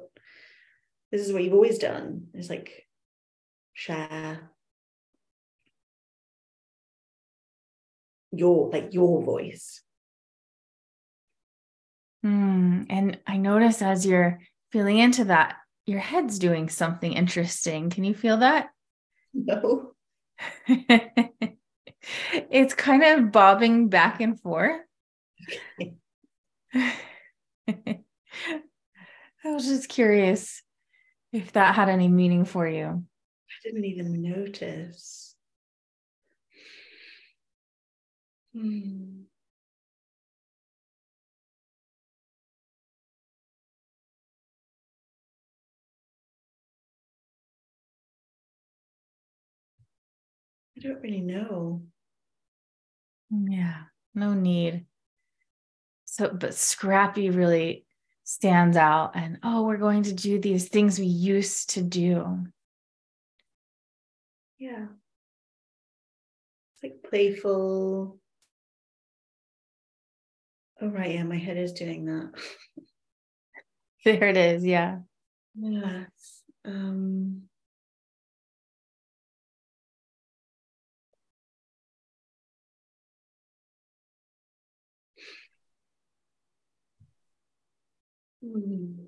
this 1.13 1.23
is 1.23 1.33
what 1.33 1.43
you've 1.43 1.55
always 1.55 1.79
done. 1.79 2.29
It's 2.35 2.49
like 2.49 2.87
share 3.75 4.51
your 8.33 8.71
like 8.71 8.95
your 8.95 9.23
voice. 9.23 9.83
Mm, 12.25 12.87
and 12.91 13.19
I 13.27 13.39
notice 13.39 13.83
as 13.83 14.07
you're 14.07 14.41
feeling 14.73 14.99
into 14.99 15.25
that, 15.25 15.57
your 15.87 16.01
head's 16.01 16.39
doing 16.39 16.69
something 16.69 17.13
interesting. 17.13 17.91
Can 17.91 18.05
you 18.05 18.15
feel 18.15 18.39
that? 18.39 18.71
No. 19.33 19.93
it's 22.33 22.75
kind 22.75 23.03
of 23.03 23.33
bobbing 23.33 23.89
back 23.89 24.21
and 24.21 24.41
forth. 24.41 24.81
I 27.69 27.99
was 29.45 29.67
just 29.67 29.89
curious 29.89 30.63
if 31.33 31.53
that 31.53 31.75
had 31.75 31.89
any 31.89 32.09
meaning 32.09 32.45
for 32.45 32.67
you. 32.69 32.87
I 32.87 33.55
didn't 33.65 33.85
even 33.85 34.23
notice. 34.23 35.35
Hmm. 38.53 39.23
I 50.77 50.81
don't 50.81 51.03
really 51.03 51.21
know. 51.21 51.83
Yeah, 53.31 53.83
no 54.15 54.35
need. 54.35 54.87
So, 56.05 56.31
but 56.31 56.55
Scrappy 56.55 57.31
really 57.31 57.87
stands 58.25 58.77
out, 58.77 59.13
and 59.15 59.39
oh, 59.43 59.65
we're 59.65 59.77
going 59.77 60.03
to 60.05 60.13
do 60.13 60.39
these 60.41 60.69
things 60.69 60.99
we 60.99 61.07
used 61.07 61.71
to 61.71 61.83
do. 61.83 62.47
Yeah. 64.59 64.87
It's 66.75 66.83
like 66.83 67.03
playful. 67.09 68.19
Oh, 70.81 70.89
right. 70.89 71.13
Yeah, 71.15 71.23
my 71.25 71.37
head 71.39 71.57
is 71.57 71.73
doing 71.73 72.07
that. 72.07 72.33
there 74.05 74.29
it 74.29 74.37
is. 74.37 74.65
Yeah. 74.65 74.99
Yes. 75.55 76.43
Um, 76.65 77.43
Hmm. 88.43 89.07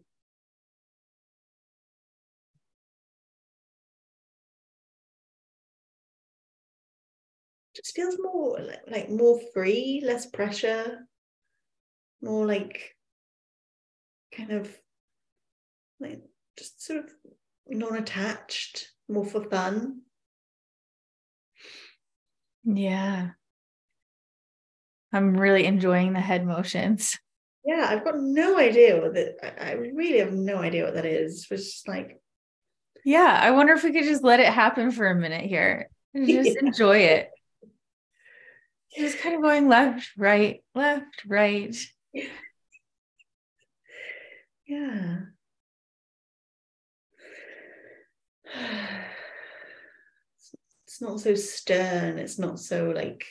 Just 7.75 7.95
feels 7.95 8.17
more 8.19 8.59
like, 8.61 8.83
like 8.87 9.11
more 9.11 9.41
free, 9.55 10.03
less 10.05 10.27
pressure, 10.27 11.07
more 12.21 12.47
like 12.47 12.97
kind 14.31 14.53
of 14.53 14.77
like 16.01 16.23
just 16.59 16.83
sort 16.85 17.05
of 17.05 17.11
non-attached, 17.69 18.93
more 19.09 19.25
for 19.25 19.49
fun. 19.49 20.03
Yeah. 22.65 23.31
I'm 25.13 25.35
really 25.37 25.65
enjoying 25.67 26.13
the 26.13 26.21
head 26.21 26.47
motions. 26.47 27.19
Yeah, 27.65 27.87
I've 27.89 28.05
got 28.05 28.19
no 28.19 28.59
idea 28.59 29.01
what 29.01 29.15
that. 29.15 29.65
I 29.65 29.73
really 29.73 30.19
have 30.19 30.33
no 30.33 30.59
idea 30.59 30.85
what 30.85 30.95
that 30.95 31.07
is. 31.07 31.47
It's 31.51 31.65
just 31.73 31.89
like, 31.89 32.21
yeah, 33.05 33.39
I 33.41 33.53
wonder 33.53 33.73
if 33.73 33.85
we 33.85 33.93
could 33.93 34.05
just 34.05 34.25
let 34.25 34.41
it 34.41 34.53
happen 34.53 34.91
for 34.91 35.09
a 35.09 35.15
minute 35.15 35.45
here 35.45 35.89
and 36.15 36.27
just 36.29 36.51
yeah. 36.51 36.61
enjoy 36.61 36.99
it. 36.99 37.31
Just 38.97 39.19
kind 39.21 39.37
of 39.37 39.43
going 39.43 39.69
left, 39.69 40.11
right, 40.19 40.63
left, 40.75 41.25
right. 41.27 41.75
Yeah. 44.67 45.21
It's 50.85 51.01
not 51.01 51.21
so 51.21 51.35
stern. 51.35 52.19
It's 52.19 52.39
not 52.39 52.59
so 52.59 52.91
like, 52.91 53.25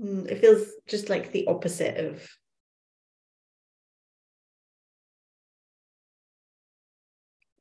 mm, 0.00 0.24
it 0.30 0.38
feels 0.40 0.68
just 0.86 1.08
like 1.08 1.32
the 1.32 1.48
opposite 1.48 1.96
of 1.96 2.24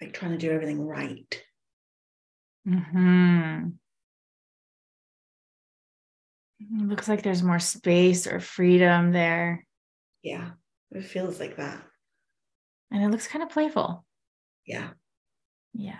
like 0.01 0.13
trying 0.13 0.31
to 0.31 0.37
do 0.37 0.51
everything 0.51 0.85
right. 0.85 1.43
Hmm. 2.67 3.69
Looks 6.69 7.07
like 7.07 7.23
there's 7.23 7.43
more 7.43 7.59
space 7.59 8.27
or 8.27 8.39
freedom 8.39 9.11
there. 9.11 9.65
Yeah, 10.23 10.51
it 10.91 11.05
feels 11.05 11.39
like 11.39 11.57
that. 11.57 11.81
And 12.91 13.03
it 13.03 13.09
looks 13.09 13.27
kind 13.27 13.43
of 13.43 13.49
playful. 13.49 14.05
Yeah. 14.65 14.89
Yeah. 15.73 15.99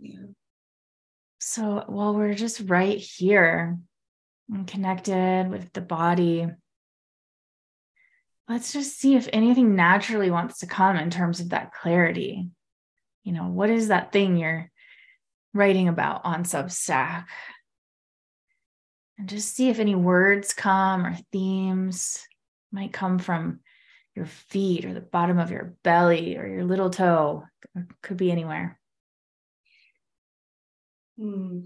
Yeah. 0.00 0.26
So 1.40 1.84
while 1.86 2.14
we're 2.14 2.34
just 2.34 2.60
right 2.66 2.98
here 2.98 3.78
and 4.52 4.66
connected 4.66 5.48
with 5.48 5.72
the 5.72 5.80
body, 5.80 6.46
let's 8.48 8.72
just 8.72 8.98
see 8.98 9.14
if 9.14 9.28
anything 9.32 9.76
naturally 9.76 10.30
wants 10.30 10.60
to 10.60 10.66
come 10.66 10.96
in 10.96 11.10
terms 11.10 11.40
of 11.40 11.50
that 11.50 11.72
clarity. 11.72 12.48
You 13.22 13.32
know, 13.32 13.48
what 13.48 13.68
is 13.68 13.88
that 13.88 14.10
thing 14.10 14.36
you're 14.36 14.70
writing 15.52 15.88
about 15.88 16.22
on 16.24 16.44
Substack? 16.44 17.26
And 19.18 19.28
just 19.28 19.54
see 19.54 19.68
if 19.68 19.78
any 19.78 19.94
words 19.94 20.54
come 20.54 21.04
or 21.04 21.16
themes 21.32 22.26
might 22.72 22.92
come 22.92 23.18
from 23.18 23.60
your 24.14 24.26
feet 24.26 24.84
or 24.84 24.94
the 24.94 25.00
bottom 25.00 25.38
of 25.38 25.50
your 25.50 25.74
belly 25.84 26.38
or 26.38 26.46
your 26.46 26.64
little 26.64 26.90
toe. 26.90 27.44
It 27.76 27.84
could 28.02 28.16
be 28.16 28.30
anywhere. 28.30 28.78
Hmm. 31.18 31.60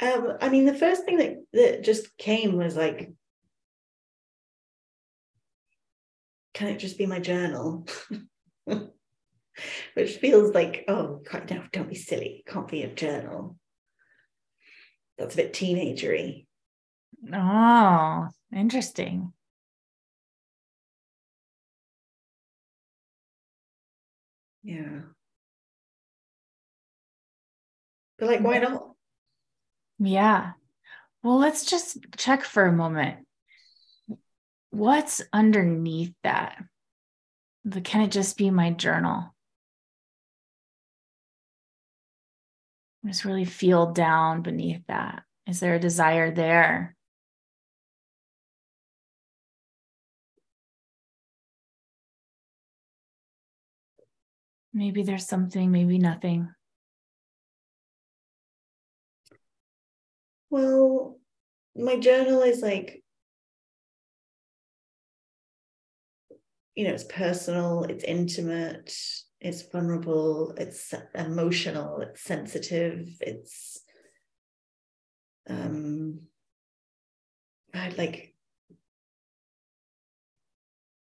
Um, 0.00 0.34
I 0.40 0.48
mean, 0.48 0.64
the 0.64 0.74
first 0.74 1.04
thing 1.04 1.18
that, 1.18 1.36
that 1.52 1.84
just 1.84 2.16
came 2.16 2.56
was 2.56 2.76
like, 2.76 3.12
can 6.54 6.68
it 6.68 6.78
just 6.78 6.98
be 6.98 7.06
my 7.06 7.18
journal? 7.18 7.86
Which 9.94 10.16
feels 10.18 10.54
like, 10.54 10.84
oh, 10.86 11.20
God, 11.30 11.50
no, 11.50 11.64
don't 11.72 11.88
be 11.88 11.96
silly. 11.96 12.44
It 12.44 12.50
can't 12.50 12.68
be 12.68 12.82
a 12.82 12.94
journal. 12.94 13.56
That's 15.18 15.34
a 15.34 15.38
bit 15.38 15.52
teenagery. 15.52 16.46
Oh, 17.32 18.28
interesting. 18.54 19.32
Yeah. 24.62 25.00
But 28.18 28.28
like, 28.28 28.40
why 28.40 28.58
not? 28.58 28.90
Yeah. 29.98 30.52
Well, 31.22 31.38
let's 31.38 31.64
just 31.64 31.98
check 32.16 32.44
for 32.44 32.66
a 32.66 32.72
moment. 32.72 33.26
What's 34.70 35.22
underneath 35.32 36.14
that? 36.22 36.62
Can 37.84 38.02
it 38.02 38.10
just 38.10 38.36
be 38.36 38.50
my 38.50 38.70
journal? 38.70 39.34
Just 43.06 43.24
really 43.24 43.44
feel 43.44 43.92
down 43.92 44.42
beneath 44.42 44.82
that. 44.88 45.22
Is 45.46 45.60
there 45.60 45.74
a 45.74 45.80
desire 45.80 46.30
there? 46.30 46.94
Maybe 54.72 55.02
there's 55.02 55.26
something, 55.26 55.70
maybe 55.70 55.98
nothing. 55.98 56.50
Well, 60.50 61.18
my 61.76 61.96
journal 61.98 62.42
is 62.42 62.62
like, 62.62 63.02
you 66.74 66.84
know, 66.84 66.94
it's 66.94 67.04
personal, 67.04 67.84
it's 67.84 68.04
intimate, 68.04 68.92
it's 69.40 69.62
vulnerable, 69.62 70.54
it's 70.56 70.94
emotional, 71.14 72.00
it's 72.00 72.22
sensitive, 72.22 73.08
it's 73.20 73.80
um 75.48 76.20
I'd 77.74 77.98
like 77.98 78.34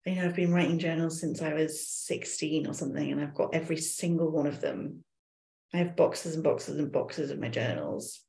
you 0.06 0.16
know, 0.16 0.26
I've 0.26 0.36
been 0.36 0.54
writing 0.54 0.80
journals 0.80 1.20
since 1.20 1.42
I 1.42 1.54
was 1.54 1.86
16 1.88 2.66
or 2.66 2.74
something, 2.74 3.12
and 3.12 3.20
I've 3.22 3.34
got 3.34 3.54
every 3.54 3.78
single 3.78 4.32
one 4.32 4.48
of 4.48 4.62
them. 4.62 5.04
I 5.74 5.78
have 5.78 5.98
boxes 5.98 6.36
and 6.36 6.44
boxes 6.44 6.80
and 6.80 6.92
boxes 6.92 7.30
of 7.30 7.40
my 7.40 7.50
journals. 7.50 8.22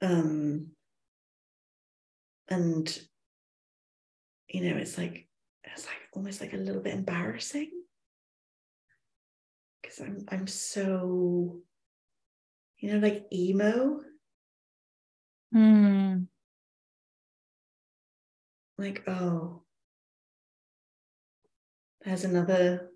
Um, 0.00 0.68
and 2.48 3.00
you 4.48 4.62
know, 4.62 4.76
it's 4.76 4.96
like 4.96 5.28
it's 5.64 5.86
like 5.86 5.96
almost 6.12 6.40
like 6.40 6.52
a 6.52 6.58
little 6.58 6.82
bit 6.82 6.94
embarrassing 6.94 7.70
because 9.82 10.00
I'm 10.00 10.24
I'm 10.30 10.46
so, 10.46 11.60
you 12.78 12.92
know, 12.92 12.98
like 12.98 13.26
emo. 13.32 14.00
Hmm 15.52 16.24
like, 18.78 19.02
oh, 19.08 19.62
there's 22.04 22.24
another 22.24 22.90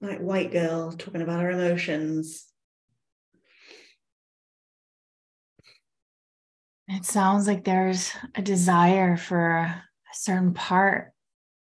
like 0.00 0.20
white 0.20 0.52
girl 0.52 0.92
talking 0.92 1.22
about 1.22 1.40
her 1.40 1.50
emotions. 1.50 2.46
It 6.88 7.04
sounds 7.04 7.46
like 7.46 7.64
there's 7.64 8.12
a 8.34 8.42
desire 8.42 9.16
for 9.16 9.56
a 9.58 9.84
certain 10.12 10.54
part 10.54 11.12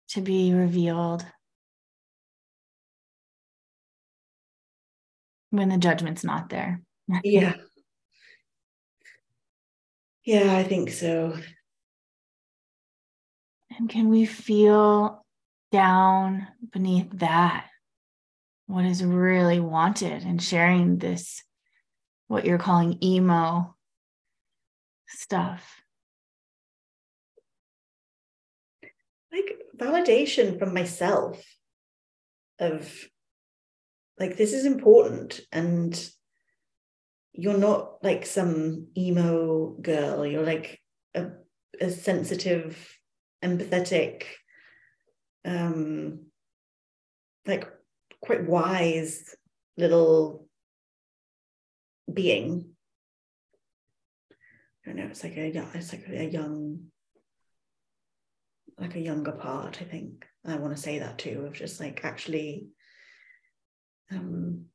to 0.09 0.21
be 0.21 0.53
revealed 0.53 1.25
when 5.51 5.69
the 5.69 5.77
judgment's 5.77 6.23
not 6.23 6.49
there. 6.49 6.81
yeah. 7.23 7.53
Yeah, 10.23 10.55
I 10.55 10.63
think 10.63 10.91
so. 10.91 11.37
And 13.77 13.89
can 13.89 14.09
we 14.09 14.25
feel 14.25 15.25
down 15.71 16.47
beneath 16.71 17.09
that? 17.13 17.67
What 18.67 18.85
is 18.85 19.03
really 19.03 19.59
wanted 19.59 20.23
in 20.23 20.37
sharing 20.39 20.97
this, 20.97 21.43
what 22.27 22.45
you're 22.45 22.57
calling 22.57 22.97
emo 23.03 23.75
stuff? 25.11 25.81
Like 29.31 29.57
validation 29.77 30.59
from 30.59 30.73
myself 30.73 31.43
of 32.59 32.93
like, 34.19 34.37
this 34.37 34.53
is 34.53 34.65
important. 34.65 35.39
And 35.51 36.09
you're 37.33 37.57
not 37.57 38.03
like 38.03 38.25
some 38.25 38.87
emo 38.97 39.75
girl, 39.81 40.25
you're 40.25 40.45
like 40.45 40.79
a, 41.15 41.27
a 41.79 41.89
sensitive 41.89 42.77
empathetic, 43.43 44.23
um, 45.45 46.25
like 47.47 47.67
quite 48.21 48.45
wise 48.45 49.35
little 49.77 50.47
being. 52.11 52.75
I 54.85 54.89
don't 54.89 54.95
know. 54.97 55.07
It's 55.07 55.23
like 55.23 55.37
a 55.37 55.47
it's 55.75 55.93
like 55.93 56.07
a 56.09 56.25
young, 56.25 56.85
like 58.79 58.95
a 58.95 58.99
younger 58.99 59.33
part. 59.33 59.79
I 59.81 59.85
think 59.85 60.25
I 60.45 60.55
want 60.55 60.75
to 60.75 60.81
say 60.81 60.99
that 60.99 61.19
too 61.19 61.45
of 61.47 61.53
just 61.53 61.79
like 61.79 62.03
actually, 62.03 62.67
um, 64.11 64.65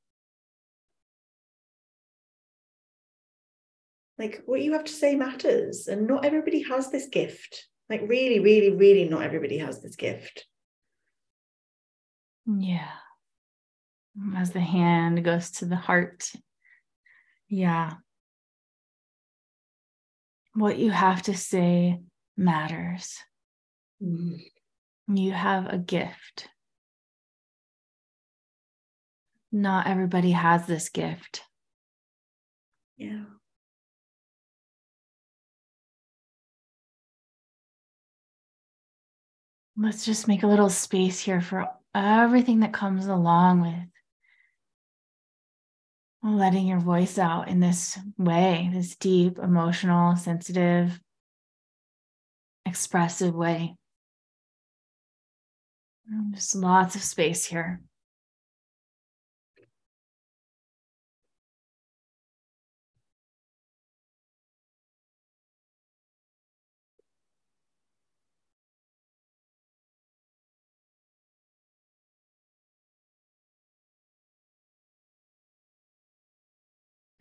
like 4.18 4.42
what 4.46 4.62
you 4.62 4.72
have 4.74 4.84
to 4.84 4.92
say 4.92 5.16
matters, 5.16 5.88
and 5.88 6.06
not 6.06 6.24
everybody 6.24 6.62
has 6.62 6.90
this 6.90 7.08
gift. 7.08 7.66
Like, 7.88 8.02
really, 8.02 8.40
really, 8.40 8.70
really, 8.70 9.08
not 9.08 9.22
everybody 9.22 9.58
has 9.58 9.80
this 9.80 9.94
gift. 9.94 10.44
Yeah. 12.46 12.88
As 14.36 14.50
the 14.50 14.60
hand 14.60 15.24
goes 15.24 15.50
to 15.52 15.66
the 15.66 15.76
heart. 15.76 16.32
Yeah. 17.48 17.94
What 20.56 20.78
you 20.78 20.90
have 20.90 21.22
to 21.22 21.36
say 21.36 22.00
matters. 22.36 23.18
Mm. 24.02 24.40
You 25.08 25.32
have 25.32 25.66
a 25.72 25.78
gift. 25.78 26.48
Not 29.52 29.86
everybody 29.86 30.32
has 30.32 30.66
this 30.66 30.88
gift. 30.88 31.42
Yeah. 32.96 33.24
let's 39.78 40.04
just 40.04 40.26
make 40.26 40.42
a 40.42 40.46
little 40.46 40.70
space 40.70 41.20
here 41.20 41.40
for 41.40 41.68
everything 41.94 42.60
that 42.60 42.72
comes 42.72 43.06
along 43.06 43.60
with 43.60 43.88
letting 46.34 46.66
your 46.66 46.80
voice 46.80 47.18
out 47.18 47.48
in 47.48 47.60
this 47.60 47.98
way, 48.18 48.70
this 48.72 48.96
deep, 48.96 49.38
emotional, 49.38 50.16
sensitive, 50.16 51.00
expressive 52.64 53.34
way. 53.34 53.76
Um, 56.12 56.32
just 56.34 56.54
lots 56.54 56.96
of 56.96 57.02
space 57.02 57.44
here. 57.44 57.80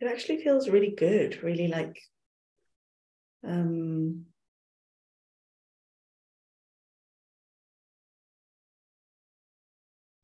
It 0.00 0.06
actually 0.06 0.42
feels 0.42 0.68
really 0.68 0.94
good, 0.96 1.42
really 1.42 1.68
like 1.68 1.98
um 3.46 4.26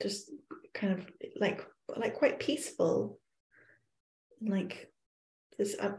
just 0.03 0.31
kind 0.75 0.95
of 0.95 1.07
like 1.37 1.65
like 1.97 2.15
quite 2.15 2.41
peaceful. 2.41 3.19
Like 4.41 4.93
this 5.59 5.77
uh, 5.79 5.93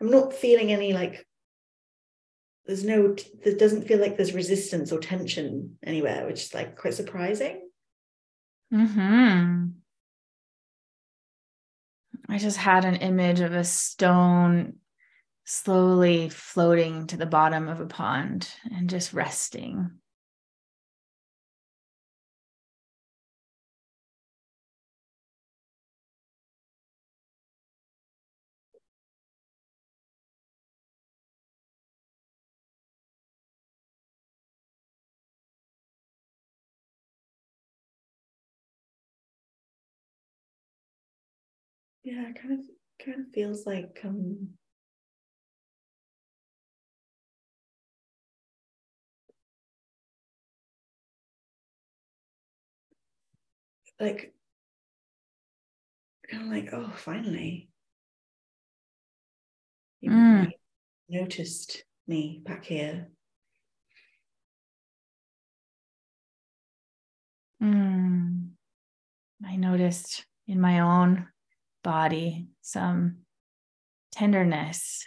i'm 0.00 0.10
not 0.10 0.32
feeling 0.32 0.72
any 0.72 0.92
like 0.92 1.26
there's 2.66 2.84
no 2.84 3.14
there 3.44 3.56
doesn't 3.56 3.86
feel 3.86 4.00
like 4.00 4.16
there's 4.16 4.32
resistance 4.32 4.92
or 4.92 4.98
tension 4.98 5.76
anywhere 5.84 6.26
which 6.26 6.42
is 6.42 6.54
like 6.54 6.76
quite 6.76 6.94
surprising. 6.94 7.68
Hmm 8.70 9.81
I 12.32 12.38
just 12.38 12.56
had 12.56 12.86
an 12.86 12.96
image 12.96 13.40
of 13.40 13.52
a 13.52 13.62
stone 13.62 14.76
slowly 15.44 16.30
floating 16.30 17.06
to 17.08 17.18
the 17.18 17.26
bottom 17.26 17.68
of 17.68 17.78
a 17.78 17.86
pond 17.86 18.48
and 18.74 18.88
just 18.88 19.12
resting. 19.12 19.90
Yeah 42.12 42.28
it 42.28 42.36
kind 42.40 42.52
of 42.54 42.60
kind 43.04 43.20
of 43.20 43.32
feels 43.32 43.66
like 43.66 44.00
um 44.04 44.48
like 53.98 54.34
kind 56.32 56.44
of 56.44 56.48
like, 56.48 56.70
oh, 56.72 56.92
finally. 56.96 57.68
You 60.00 60.10
Mm. 60.10 60.52
noticed 61.08 61.84
me 62.06 62.42
back 62.44 62.64
here. 62.64 63.10
Mm. 67.62 68.50
I 69.44 69.56
noticed 69.56 70.26
in 70.48 70.60
my 70.60 70.80
own 70.80 71.28
body 71.82 72.48
some 72.60 73.18
tenderness 74.12 75.04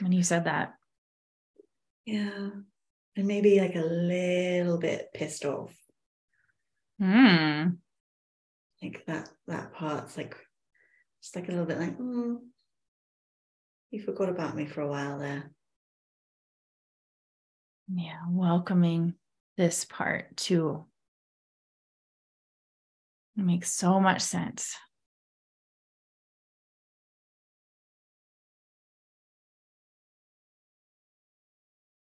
when 0.00 0.12
you 0.12 0.22
said 0.22 0.44
that. 0.44 0.74
Yeah. 2.04 2.50
And 3.16 3.26
maybe 3.26 3.60
like 3.60 3.74
a 3.74 3.80
little 3.80 4.78
bit 4.78 5.08
pissed 5.14 5.44
off. 5.44 5.74
Mm. 7.00 7.78
Like 8.82 9.04
that 9.06 9.30
that 9.46 9.72
part's 9.72 10.16
like 10.16 10.36
just 11.22 11.34
like 11.34 11.48
a 11.48 11.50
little 11.50 11.66
bit 11.66 11.78
like, 11.78 11.98
mm, 11.98 12.36
you 13.90 14.00
forgot 14.02 14.28
about 14.28 14.54
me 14.54 14.66
for 14.66 14.82
a 14.82 14.88
while 14.88 15.18
there. 15.18 15.50
Yeah, 17.88 18.20
welcoming 18.28 19.14
this 19.56 19.84
part 19.84 20.36
too. 20.36 20.84
It 23.36 23.44
makes 23.44 23.72
so 23.72 24.00
much 24.00 24.22
sense. 24.22 24.76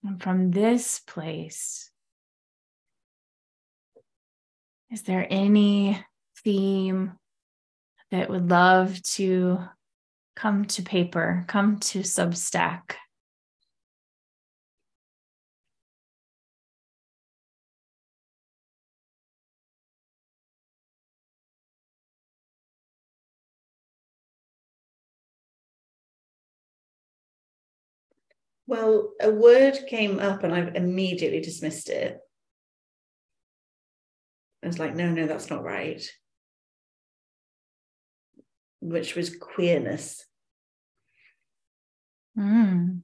And 0.02 0.22
from 0.22 0.50
this 0.50 1.00
place, 1.00 1.90
is 4.90 5.02
there 5.02 5.26
any 5.28 6.02
theme 6.42 7.12
that 8.10 8.30
would 8.30 8.48
love 8.48 9.00
to 9.02 9.58
come 10.34 10.64
to 10.64 10.82
paper, 10.82 11.44
come 11.48 11.78
to 11.80 12.00
Substack? 12.00 12.94
Well, 28.70 29.14
a 29.20 29.32
word 29.32 29.76
came 29.88 30.20
up 30.20 30.44
and 30.44 30.54
I've 30.54 30.76
immediately 30.76 31.40
dismissed 31.40 31.88
it. 31.88 32.20
I 34.62 34.68
was 34.68 34.78
like, 34.78 34.94
no, 34.94 35.10
no, 35.10 35.26
that's 35.26 35.50
not 35.50 35.64
right. 35.64 36.00
Which 38.80 39.16
was 39.16 39.34
queerness. 39.34 40.24
Mm. 42.38 43.00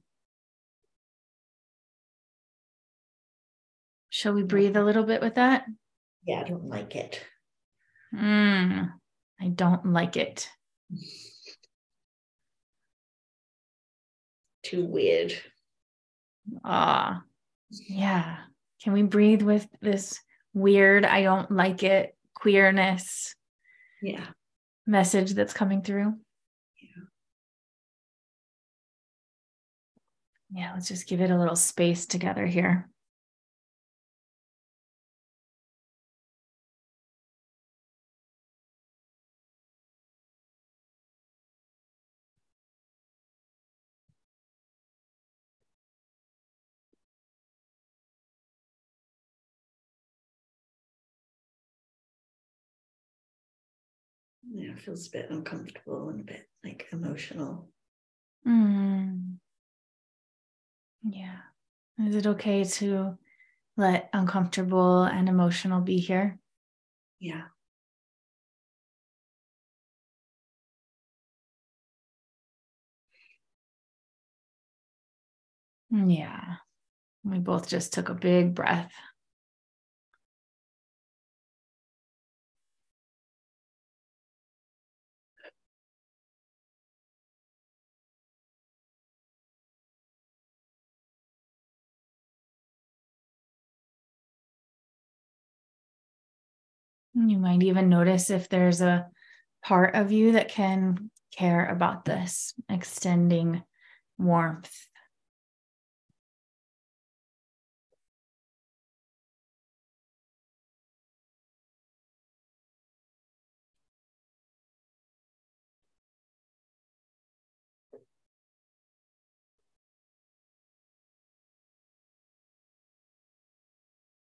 Shall 4.07 4.31
we 4.31 4.43
breathe 4.43 4.77
a 4.77 4.85
little 4.85 5.03
bit 5.03 5.19
with 5.19 5.35
that? 5.35 5.65
Yeah, 6.23 6.43
I 6.45 6.47
don't 6.47 6.69
like 6.69 6.95
it. 6.95 7.21
Mm. 8.15 8.93
I 9.41 9.47
don't 9.49 9.91
like 9.91 10.15
it. 10.15 10.49
Too 14.63 14.85
weird. 14.85 15.33
Ah, 16.63 17.21
yeah. 17.69 18.37
Can 18.83 18.93
we 18.93 19.03
breathe 19.03 19.41
with 19.41 19.67
this 19.81 20.19
weird, 20.53 21.05
I 21.05 21.23
don't 21.23 21.51
like 21.51 21.83
it 21.83 22.15
queerness 22.35 23.33
Yeah. 24.01 24.25
message 24.85 25.33
that's 25.33 25.53
coming 25.53 25.81
through? 25.81 26.15
Yeah. 26.81 27.03
Yeah, 30.51 30.73
let's 30.73 30.87
just 30.87 31.07
give 31.07 31.21
it 31.21 31.31
a 31.31 31.37
little 31.37 31.55
space 31.55 32.05
together 32.05 32.45
here. 32.45 32.89
It 54.77 54.83
feels 54.83 55.07
a 55.07 55.11
bit 55.11 55.29
uncomfortable 55.29 56.09
and 56.09 56.21
a 56.21 56.23
bit 56.23 56.49
like 56.63 56.85
emotional. 56.91 57.69
Mm. 58.47 59.37
Yeah. 61.03 61.39
Is 61.99 62.15
it 62.15 62.27
okay 62.27 62.63
to 62.63 63.17
let 63.75 64.09
uncomfortable 64.13 65.03
and 65.03 65.27
emotional 65.27 65.81
be 65.81 65.97
here? 65.97 66.39
Yeah. 67.19 67.45
Yeah. 75.89 76.55
We 77.23 77.39
both 77.39 77.67
just 77.67 77.93
took 77.93 78.09
a 78.09 78.13
big 78.13 78.53
breath. 78.53 78.91
You 97.19 97.37
might 97.39 97.63
even 97.63 97.89
notice 97.89 98.29
if 98.29 98.47
there's 98.47 98.79
a 98.79 99.07
part 99.63 99.95
of 99.95 100.11
you 100.11 100.33
that 100.33 100.49
can 100.49 101.09
care 101.35 101.65
about 101.65 102.05
this, 102.05 102.53
extending 102.69 103.63
warmth. 104.17 104.87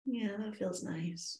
Yeah, 0.07 0.37
that 0.39 0.57
feels 0.57 0.83
nice. 0.83 1.39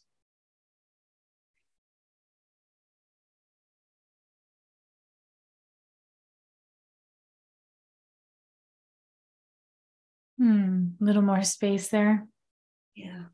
Hmm, 10.39 10.91
a 11.01 11.03
little 11.03 11.21
more 11.21 11.43
space 11.43 11.89
there. 11.89 12.25
Yeah. 12.95 13.25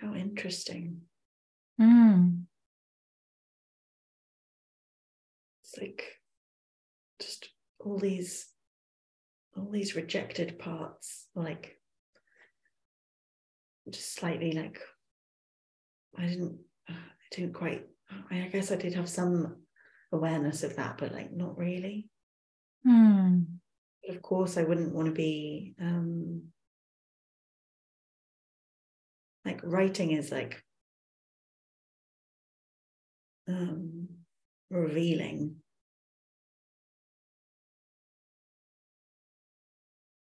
How 0.00 0.14
interesting. 0.14 1.02
Hmm. 1.78 2.30
It's 5.62 5.76
like 5.78 6.02
just 7.20 7.48
all 7.78 7.98
these 7.98 8.46
all 9.54 9.70
these 9.70 9.94
rejected 9.94 10.58
parts, 10.58 11.26
like 11.34 11.78
just 13.90 14.14
slightly 14.14 14.52
like 14.52 14.80
I 16.16 16.26
didn't 16.26 16.58
I 16.88 16.94
didn't 17.32 17.52
quite 17.52 17.84
I 18.30 18.48
guess 18.50 18.72
I 18.72 18.76
did 18.76 18.94
have 18.94 19.08
some 19.08 19.63
awareness 20.14 20.62
of 20.62 20.76
that, 20.76 20.98
but 20.98 21.12
like 21.12 21.32
not 21.32 21.58
really. 21.58 22.08
But 24.06 24.16
of 24.16 24.22
course 24.22 24.56
I 24.56 24.62
wouldn't 24.62 24.94
want 24.94 25.06
to 25.06 25.12
be 25.12 25.74
um 25.80 26.44
like 29.44 29.60
writing 29.62 30.12
is 30.12 30.30
like 30.32 30.62
um 33.48 34.08
revealing 34.70 35.56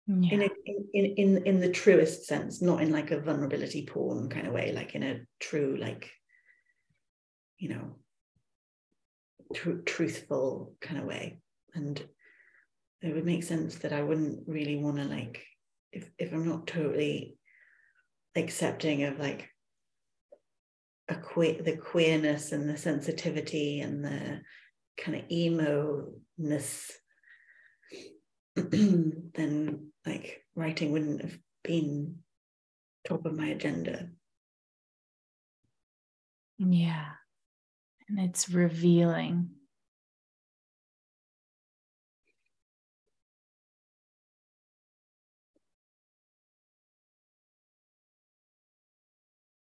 Yeah. 0.07 0.30
in 0.32 0.43
a 0.43 0.49
in, 0.93 1.05
in 1.16 1.47
in 1.47 1.61
the 1.61 1.70
truest 1.70 2.24
sense 2.26 2.61
not 2.61 2.82
in 2.82 2.90
like 2.90 3.12
a 3.12 3.20
vulnerability 3.20 3.86
porn 3.86 4.28
kind 4.28 4.47
of 4.47 4.53
way 4.53 4.72
like 4.72 4.95
in 4.95 5.03
a 5.03 5.20
true 5.40 5.76
like 5.80 6.11
you 7.59 7.68
know 7.68 7.97
tr- 9.55 9.82
truthful 9.84 10.74
kind 10.80 11.00
of 11.00 11.07
way. 11.07 11.40
And 11.74 12.03
it 13.03 13.14
would 13.14 13.26
make 13.26 13.42
sense 13.42 13.76
that 13.76 13.92
i 13.92 14.03
wouldn't 14.03 14.44
really 14.46 14.76
want 14.76 14.96
to 14.96 15.05
like 15.05 15.44
if 15.92 16.09
if 16.18 16.32
i'm 16.32 16.48
not 16.48 16.66
totally 16.66 17.36
accepting 18.36 19.03
of 19.05 19.18
like 19.18 19.48
a 21.09 21.14
queer 21.16 21.61
the 21.62 21.76
queerness 21.76 22.53
and 22.53 22.68
the 22.68 22.76
sensitivity 22.76 23.80
and 23.80 24.05
the 24.05 24.40
kind 24.96 25.18
of 25.18 25.30
emo 25.30 26.12
ness 26.38 26.90
then 28.55 29.92
like 30.07 30.42
writing 30.55 30.92
wouldn't 30.92 31.22
have 31.22 31.38
been 31.64 32.16
top 33.05 33.24
of 33.24 33.34
my 33.34 33.46
agenda. 33.46 34.09
Yeah 36.59 37.12
and 38.16 38.28
it's 38.28 38.48
revealing 38.48 39.50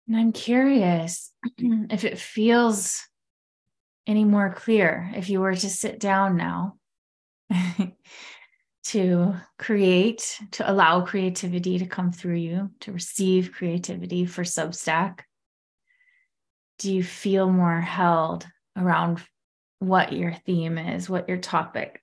And 0.09 0.17
I'm 0.17 0.33
curious 0.33 1.31
if 1.59 2.05
it 2.05 2.19
feels 2.19 3.07
any 4.07 4.25
more 4.25 4.55
clear 4.55 5.11
if 5.15 5.29
you 5.29 5.41
were 5.41 5.55
to 5.55 5.69
sit 5.69 6.01
down 6.01 6.39
now 6.39 6.79
to 8.85 9.35
create, 9.59 10.41
to 10.53 10.71
allow 10.71 11.03
creativity 11.03 11.79
to 11.79 11.87
come 11.87 12.11
through 12.11 12.37
you, 12.37 12.71
to 12.81 12.93
receive 12.93 13.53
creativity 13.53 14.25
for 14.25 14.45
Substack. 14.45 15.21
Do 16.79 16.95
you 16.95 17.03
feel 17.03 17.51
more 17.51 17.81
held 17.81 18.47
around 18.77 19.21
what 19.81 20.13
your 20.13 20.33
theme 20.33 20.79
is, 20.79 21.11
what 21.11 21.29
your 21.29 21.39
topic 21.39 22.03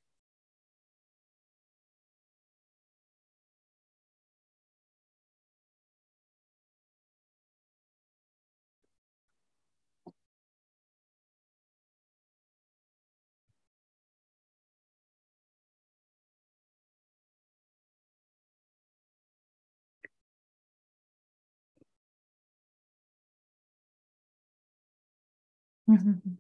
Mm-hmm. 25.90 26.32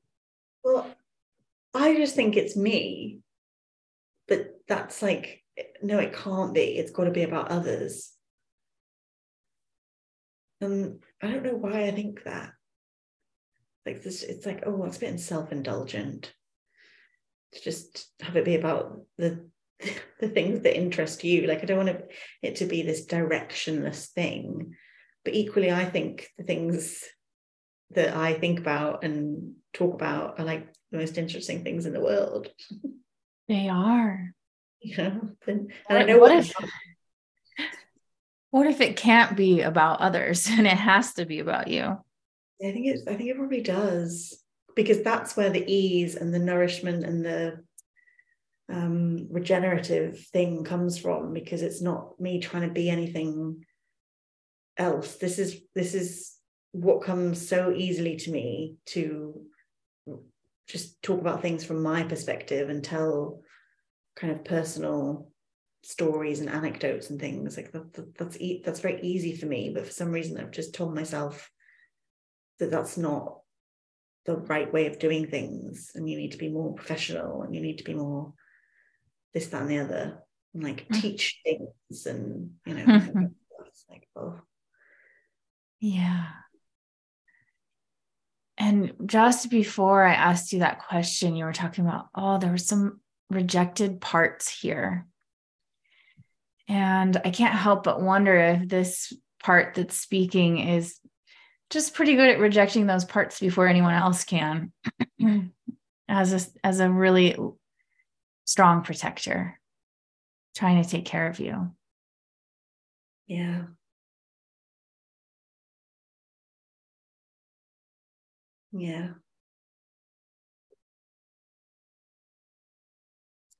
Well, 0.63 0.87
I 1.73 1.95
just 1.95 2.15
think 2.15 2.35
it's 2.35 2.55
me, 2.55 3.19
but 4.27 4.59
that's 4.67 5.01
like, 5.01 5.43
no, 5.81 5.99
it 5.99 6.13
can't 6.13 6.53
be. 6.53 6.77
It's 6.77 6.91
got 6.91 7.05
to 7.05 7.11
be 7.11 7.23
about 7.23 7.51
others. 7.51 8.11
And 10.61 10.99
I 11.21 11.31
don't 11.31 11.43
know 11.43 11.55
why 11.55 11.83
I 11.83 11.91
think 11.91 12.23
that. 12.23 12.51
Like 13.85 14.01
this, 14.01 14.23
it's 14.23 14.45
like, 14.45 14.63
oh, 14.65 14.83
it's 14.85 14.97
a 14.97 15.01
bit 15.01 15.19
self-indulgent 15.19 16.33
to 17.51 17.61
just 17.61 18.07
have 18.21 18.35
it 18.35 18.45
be 18.45 18.55
about 18.55 19.01
the 19.17 19.47
the 20.19 20.29
things 20.29 20.61
that 20.61 20.77
interest 20.77 21.23
you. 21.23 21.47
Like 21.47 21.61
I 21.61 21.65
don't 21.65 21.85
want 21.85 22.01
it 22.41 22.55
to 22.57 22.65
be 22.65 22.81
this 22.81 23.05
directionless 23.05 24.07
thing. 24.07 24.75
But 25.23 25.35
equally, 25.35 25.71
I 25.71 25.85
think 25.85 26.27
the 26.37 26.43
things 26.43 27.03
that 27.95 28.15
I 28.15 28.33
think 28.33 28.59
about 28.59 29.03
and 29.03 29.55
talk 29.73 29.93
about 29.93 30.39
are 30.39 30.45
like 30.45 30.67
the 30.91 30.97
most 30.97 31.17
interesting 31.17 31.63
things 31.63 31.85
in 31.85 31.93
the 31.93 32.01
world. 32.01 32.49
They 33.47 33.69
are. 33.69 34.33
You 34.81 34.97
know, 34.97 35.29
and, 35.47 35.71
and 35.89 35.97
I 35.97 36.03
know 36.03 36.19
what, 36.19 36.31
what 36.31 36.39
if 36.39 36.53
what 38.51 38.67
if 38.67 38.81
it 38.81 38.95
can't 38.95 39.35
be 39.35 39.61
about 39.61 39.99
others 39.99 40.47
and 40.51 40.67
it 40.67 40.77
has 40.77 41.13
to 41.15 41.25
be 41.25 41.39
about 41.39 41.67
you? 41.67 41.83
I 42.63 42.71
think 42.71 42.87
it 42.87 42.99
I 43.07 43.15
think 43.15 43.29
it 43.29 43.37
probably 43.37 43.61
does 43.61 44.37
because 44.75 45.01
that's 45.01 45.35
where 45.35 45.49
the 45.49 45.65
ease 45.71 46.15
and 46.15 46.33
the 46.33 46.39
nourishment 46.39 47.03
and 47.05 47.25
the 47.25 47.63
um, 48.71 49.27
regenerative 49.29 50.19
thing 50.33 50.63
comes 50.63 50.97
from 50.97 51.33
because 51.33 51.61
it's 51.61 51.81
not 51.81 52.19
me 52.19 52.39
trying 52.39 52.67
to 52.67 52.73
be 52.73 52.89
anything 52.89 53.65
else 54.77 55.15
this 55.15 55.39
is 55.39 55.61
this 55.75 55.93
is 55.93 56.34
what 56.75 57.03
comes 57.03 57.47
so 57.47 57.71
easily 57.73 58.17
to 58.17 58.31
me 58.31 58.75
to 58.85 59.41
just 60.67 61.01
talk 61.01 61.21
about 61.21 61.41
things 61.41 61.63
from 61.63 61.81
my 61.81 62.03
perspective 62.03 62.69
and 62.69 62.83
tell 62.83 63.39
kind 64.17 64.33
of 64.33 64.43
personal 64.43 65.31
stories 65.83 66.41
and 66.41 66.49
anecdotes 66.49 67.09
and 67.09 67.19
things. 67.19 67.55
Like 67.55 67.71
that, 67.71 67.93
that, 67.93 68.17
that's 68.17 68.37
e- 68.41 68.61
that's 68.65 68.81
very 68.81 68.99
easy 69.01 69.37
for 69.37 69.45
me 69.45 69.71
but 69.73 69.85
for 69.85 69.91
some 69.91 70.11
reason 70.11 70.37
I've 70.37 70.51
just 70.51 70.75
told 70.75 70.93
myself 70.93 71.49
that 72.59 72.71
that's 72.71 72.97
not 72.97 73.39
the 74.25 74.35
right 74.35 74.71
way 74.71 74.87
of 74.87 74.99
doing 74.99 75.27
things 75.27 75.91
and 75.95 76.09
you 76.09 76.17
need 76.17 76.33
to 76.33 76.37
be 76.37 76.49
more 76.49 76.73
professional 76.73 77.43
and 77.43 77.55
you 77.55 77.61
need 77.61 77.77
to 77.77 77.83
be 77.85 77.93
more 77.93 78.33
this 79.33 79.47
that 79.47 79.61
and 79.61 79.71
the 79.71 79.79
other 79.79 80.17
and 80.53 80.63
like 80.63 80.89
mm. 80.89 81.01
teach 81.01 81.39
things 81.45 82.05
and 82.05 82.49
you 82.65 82.73
know 82.73 83.29
it's 83.65 83.85
like 83.89 84.09
oh. 84.17 84.41
Yeah 85.79 86.25
and 88.65 88.93
just 89.05 89.51
before 89.51 90.03
I 90.03 90.15
asked 90.15 90.51
you 90.51 90.59
that 90.59 90.87
question, 90.87 91.35
you 91.35 91.45
were 91.45 91.53
talking 91.53 91.85
about, 91.85 92.07
oh, 92.15 92.39
there 92.39 92.49
were 92.49 92.57
some 92.57 92.99
rejected 93.29 94.01
parts 94.01 94.49
here. 94.49 95.05
And 96.67 97.15
I 97.23 97.29
can't 97.29 97.53
help 97.53 97.83
but 97.83 98.01
wonder 98.01 98.35
if 98.35 98.67
this 98.67 99.13
part 99.43 99.75
that's 99.75 99.95
speaking 99.95 100.57
is 100.57 100.99
just 101.69 101.93
pretty 101.93 102.15
good 102.15 102.27
at 102.27 102.39
rejecting 102.39 102.87
those 102.87 103.05
parts 103.05 103.39
before 103.39 103.67
anyone 103.67 103.93
else 103.93 104.23
can 104.23 104.71
as 106.09 106.33
a 106.33 106.65
as 106.65 106.79
a 106.79 106.89
really 106.89 107.35
strong 108.45 108.81
protector 108.81 109.59
trying 110.55 110.81
to 110.81 110.89
take 110.89 111.05
care 111.05 111.27
of 111.27 111.39
you 111.39 111.71
yeah 113.27 113.63
Yeah. 118.77 119.11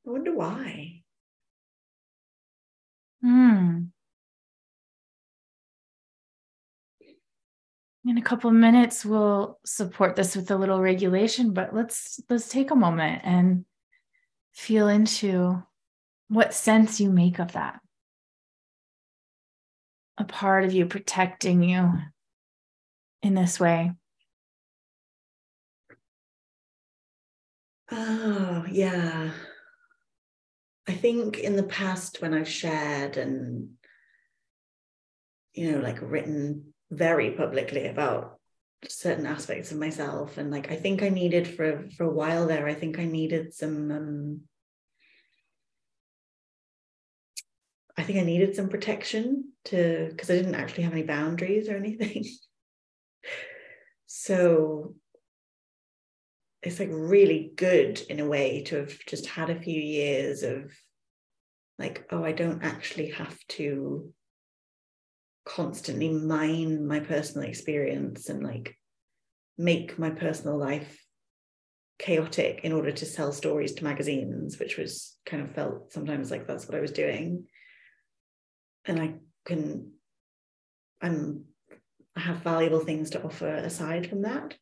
I 0.06 0.10
wonder 0.10 0.34
why. 0.34 1.04
Hmm. 3.22 3.86
In 8.06 8.18
a 8.18 8.22
couple 8.22 8.50
of 8.50 8.56
minutes, 8.58 9.06
we'll 9.06 9.58
support 9.66 10.18
this 10.18 10.36
with 10.36 10.52
a 10.52 10.58
little 10.58 10.82
regulation, 10.82 11.54
but 11.54 11.74
let's 11.74 12.20
let's 12.30 12.50
take 12.50 12.72
a 12.72 12.76
moment 12.76 13.22
and 13.24 13.64
feel 14.54 14.90
into 14.90 15.64
what 16.28 16.54
sense 16.54 17.00
you 17.00 17.10
make 17.10 17.40
of 17.40 17.54
that. 17.54 17.80
A 20.18 20.26
part 20.26 20.66
of 20.66 20.74
you 20.74 20.86
protecting 20.86 21.64
you 21.64 21.94
in 23.24 23.34
this 23.34 23.62
way. 23.62 23.94
Oh, 27.92 28.66
yeah. 28.70 29.32
I 30.88 30.94
think 30.94 31.40
in 31.40 31.56
the 31.56 31.64
past 31.64 32.22
when 32.22 32.34
I've 32.34 32.48
shared 32.48 33.18
and, 33.18 33.72
you 35.54 35.72
know, 35.72 35.80
like 35.80 35.98
written 36.02 36.74
very 36.92 37.32
publicly 37.32 37.88
about 37.88 38.40
certain 38.88 39.26
aspects 39.26 39.72
of 39.72 39.80
myself 39.80 40.38
and 40.38 40.52
like 40.52 40.72
I 40.72 40.76
think 40.76 41.02
I 41.02 41.10
needed 41.10 41.48
for 41.48 41.90
for 41.98 42.04
a 42.04 42.14
while 42.14 42.46
there 42.46 42.68
I 42.68 42.76
think 42.76 43.00
I 43.00 43.06
needed 43.06 43.52
some 43.52 43.92
um 43.92 44.42
I 47.98 48.04
think 48.04 48.20
I 48.20 48.24
needed 48.24 48.56
some 48.56 48.70
protection 48.70 49.54
to 49.66 50.08
because 50.12 50.30
I 50.30 50.36
didn't 50.36 50.56
actually 50.56 50.84
have 50.84 50.94
any 50.94 51.04
boundaries 51.04 51.70
or 51.70 51.78
anything. 51.78 52.26
so 54.06 54.96
it's 56.66 56.80
like 56.80 56.90
really 56.92 57.52
good 57.56 58.02
in 58.10 58.20
a 58.20 58.26
way 58.26 58.64
to 58.64 58.78
have 58.78 58.98
just 59.08 59.28
had 59.28 59.52
a 59.52 59.60
few 59.60 59.80
years 59.80 60.42
of 60.42 60.74
like 61.78 62.06
oh 62.12 62.24
i 62.24 62.32
don't 62.32 62.64
actually 62.64 63.12
have 63.12 63.38
to 63.48 64.12
constantly 65.46 66.10
mine 66.10 66.88
my 66.88 67.00
personal 67.00 67.48
experience 67.48 68.30
and 68.30 68.44
like 68.44 68.76
make 69.58 69.98
my 70.00 70.10
personal 70.10 70.58
life 70.58 71.02
chaotic 72.00 72.62
in 72.64 72.74
order 72.74 72.92
to 72.92 73.06
sell 73.06 73.32
stories 73.32 73.74
to 73.74 73.84
magazines 73.84 74.60
which 74.60 74.76
was 74.76 75.16
kind 75.26 75.44
of 75.44 75.54
felt 75.54 75.94
sometimes 75.94 76.32
like 76.32 76.48
that's 76.48 76.68
what 76.68 76.76
i 76.76 76.82
was 76.82 76.92
doing. 76.92 77.46
And 78.86 79.00
i 79.00 79.14
can 79.46 79.92
i'm 81.02 81.46
i 82.16 82.20
have 82.20 82.38
valuable 82.38 82.80
things 82.80 83.12
to 83.12 83.24
offer 83.24 83.48
aside 83.48 84.10
from 84.10 84.24
that 84.24 84.56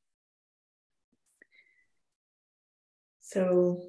So, 3.34 3.81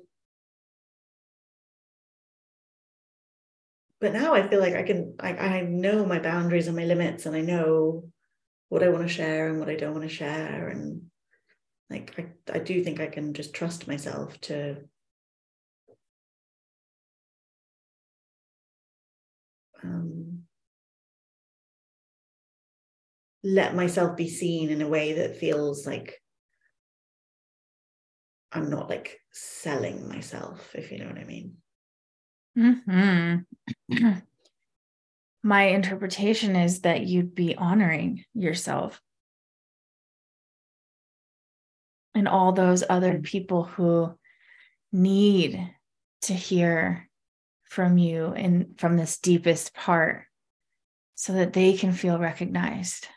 but 4.00 4.12
now 4.14 4.34
I 4.34 4.48
feel 4.48 4.60
like 4.60 4.74
I 4.74 4.82
can 4.82 5.16
I, 5.20 5.36
I 5.36 5.60
know 5.62 6.06
my 6.06 6.18
boundaries 6.18 6.66
and 6.66 6.76
my 6.76 6.84
limits 6.84 7.26
and 7.26 7.36
I 7.36 7.42
know 7.42 8.04
what 8.70 8.82
I 8.82 8.88
want 8.88 9.06
to 9.06 9.12
share 9.12 9.48
and 9.48 9.60
what 9.60 9.68
I 9.68 9.76
don't 9.76 9.92
want 9.92 10.08
to 10.08 10.14
share 10.14 10.68
and 10.68 11.02
like 11.90 12.14
I, 12.18 12.56
I 12.56 12.58
do 12.60 12.82
think 12.82 13.00
I 13.00 13.06
can 13.06 13.34
just 13.34 13.54
trust 13.54 13.86
myself 13.86 14.40
to 14.42 14.78
um, 19.82 20.44
let 23.42 23.74
myself 23.74 24.16
be 24.16 24.28
seen 24.28 24.70
in 24.70 24.80
a 24.80 24.88
way 24.88 25.12
that 25.12 25.36
feels 25.36 25.86
like 25.86 26.20
I'm 28.54 28.70
not 28.70 28.88
like 28.88 29.20
selling 29.32 30.08
myself, 30.08 30.74
if 30.74 30.92
you 30.92 30.98
know 30.98 31.06
what 31.06 31.18
I 31.18 31.24
mean. 31.24 31.56
Mm-hmm. 32.56 34.06
My 35.42 35.62
interpretation 35.64 36.56
is 36.56 36.82
that 36.82 37.04
you'd 37.04 37.34
be 37.34 37.56
honoring 37.56 38.24
yourself 38.32 39.02
and 42.14 42.28
all 42.28 42.52
those 42.52 42.84
other 42.88 43.18
people 43.18 43.64
who 43.64 44.14
need 44.92 45.68
to 46.22 46.32
hear 46.32 47.10
from 47.64 47.98
you 47.98 48.26
and 48.28 48.78
from 48.78 48.96
this 48.96 49.18
deepest 49.18 49.74
part 49.74 50.24
so 51.16 51.32
that 51.32 51.52
they 51.52 51.76
can 51.76 51.92
feel 51.92 52.18
recognized. 52.18 53.08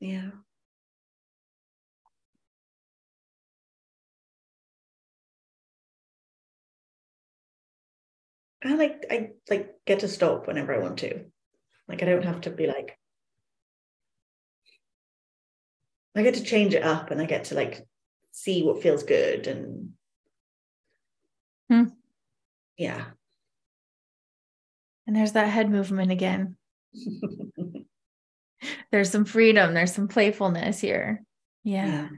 Yeah. 0.00 0.30
I 8.64 8.74
like 8.74 9.04
I 9.10 9.30
like 9.50 9.74
get 9.86 10.00
to 10.00 10.08
stop 10.08 10.46
whenever 10.46 10.74
I 10.74 10.78
want 10.78 10.98
to. 10.98 11.24
Like 11.88 12.02
I 12.02 12.06
don't 12.06 12.24
have 12.24 12.42
to 12.42 12.50
be 12.50 12.66
like 12.66 12.98
I 16.16 16.22
get 16.22 16.34
to 16.34 16.44
change 16.44 16.74
it 16.74 16.82
up 16.82 17.10
and 17.10 17.20
I 17.20 17.26
get 17.26 17.44
to 17.44 17.54
like 17.54 17.86
see 18.30 18.62
what 18.62 18.82
feels 18.82 19.02
good 19.02 19.46
and 19.46 19.90
hmm. 21.68 21.84
yeah. 22.78 23.04
And 25.06 25.14
there's 25.14 25.32
that 25.32 25.48
head 25.48 25.70
movement 25.70 26.10
again. 26.10 26.56
there's 28.90 29.10
some 29.10 29.26
freedom, 29.26 29.74
there's 29.74 29.92
some 29.92 30.08
playfulness 30.08 30.80
here. 30.80 31.22
Yeah. 31.64 31.86
yeah. 31.86 32.08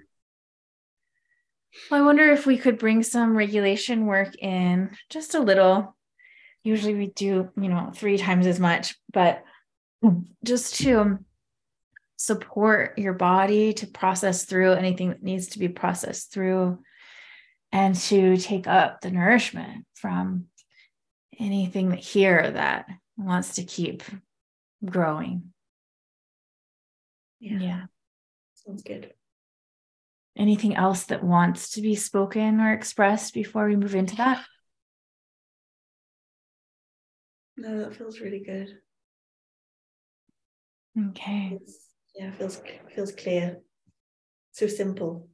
Well, 1.90 2.01
I 2.01 2.05
wonder 2.05 2.30
if 2.30 2.47
we 2.47 2.59
could 2.59 2.78
bring 2.78 3.03
some 3.03 3.36
regulation 3.36 4.07
work 4.07 4.36
in 4.36 4.90
just 5.11 5.34
a 5.34 5.40
little 5.40 5.95
usually 6.66 6.94
we 6.94 7.06
do, 7.06 7.48
you 7.56 7.68
know, 7.68 7.92
three 7.94 8.18
times 8.18 8.46
as 8.46 8.58
much, 8.58 8.96
but 9.12 9.44
just 10.44 10.76
to 10.76 11.18
support 12.16 12.98
your 12.98 13.12
body 13.12 13.72
to 13.74 13.86
process 13.86 14.44
through 14.44 14.72
anything 14.72 15.10
that 15.10 15.22
needs 15.22 15.48
to 15.48 15.58
be 15.58 15.68
processed 15.68 16.32
through 16.32 16.78
and 17.72 17.94
to 17.94 18.36
take 18.36 18.66
up 18.66 19.00
the 19.00 19.10
nourishment 19.10 19.84
from 19.94 20.46
anything 21.38 21.92
here 21.92 22.50
that 22.50 22.86
wants 23.16 23.54
to 23.54 23.64
keep 23.64 24.02
growing. 24.84 25.52
Yeah. 27.38 27.58
yeah. 27.60 27.82
Sounds 28.54 28.82
good. 28.82 29.12
Anything 30.36 30.74
else 30.74 31.04
that 31.04 31.22
wants 31.22 31.70
to 31.72 31.80
be 31.80 31.94
spoken 31.94 32.60
or 32.60 32.72
expressed 32.72 33.34
before 33.34 33.66
we 33.66 33.76
move 33.76 33.94
into 33.94 34.16
that? 34.16 34.44
No, 37.57 37.78
that 37.78 37.96
feels 37.96 38.20
really 38.20 38.40
good. 38.40 38.78
Okay. 41.11 41.59
It's, 41.61 41.78
yeah, 42.14 42.30
feels 42.32 42.61
feels 42.94 43.12
clear. 43.12 43.61
So 44.52 44.66
simple. 44.66 45.28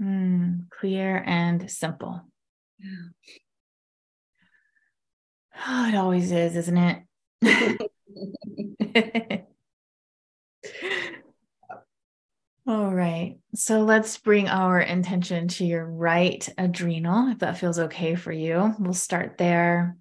Mm, 0.00 0.68
clear 0.70 1.22
and 1.26 1.70
simple. 1.70 2.22
Yeah. 2.78 2.86
Oh, 5.66 5.88
it 5.88 5.94
always 5.94 6.32
is, 6.32 6.56
isn't 6.56 6.78
it? 7.42 7.42
All 12.66 12.94
right. 12.94 13.38
So 13.54 13.80
let's 13.80 14.18
bring 14.18 14.48
our 14.48 14.80
intention 14.80 15.48
to 15.48 15.64
your 15.64 15.84
right 15.84 16.46
adrenal, 16.58 17.28
if 17.32 17.38
that 17.38 17.58
feels 17.58 17.78
okay 17.78 18.14
for 18.14 18.32
you. 18.32 18.74
We'll 18.78 18.92
start 18.92 19.38
there. 19.38 19.96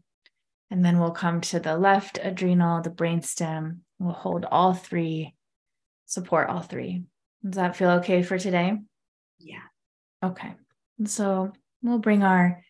And 0.69 0.85
then 0.85 0.99
we'll 0.99 1.11
come 1.11 1.41
to 1.41 1.59
the 1.59 1.77
left 1.77 2.19
adrenal, 2.21 2.81
the 2.81 2.91
brainstem. 2.91 3.79
We'll 3.97 4.13
hold 4.13 4.45
all 4.45 4.73
three, 4.73 5.35
support 6.05 6.49
all 6.49 6.61
three. 6.61 7.05
Does 7.43 7.55
that 7.55 7.75
feel 7.75 7.91
okay 7.91 8.21
for 8.21 8.37
today? 8.37 8.77
Yeah. 9.39 9.63
Okay. 10.23 10.53
And 10.99 11.09
so 11.09 11.53
we'll 11.81 11.99
bring 11.99 12.23
our 12.23 12.61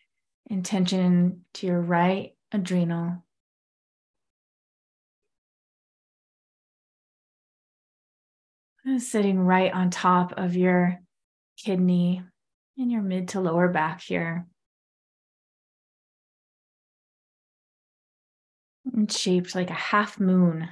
intention 0.49 1.45
to 1.55 1.67
your 1.67 1.81
right 1.81 2.33
adrenal. 2.51 3.25
Sitting 8.97 9.39
right 9.39 9.71
on 9.71 9.89
top 9.89 10.34
of 10.38 10.55
your 10.55 10.99
kidney 11.57 12.23
in 12.77 12.89
your 12.89 13.01
mid 13.01 13.30
to 13.30 13.41
lower 13.41 13.67
back 13.67 14.01
here. 14.01 14.47
Shaped 19.09 19.53
like 19.53 19.69
a 19.69 19.73
half 19.73 20.19
moon. 20.19 20.67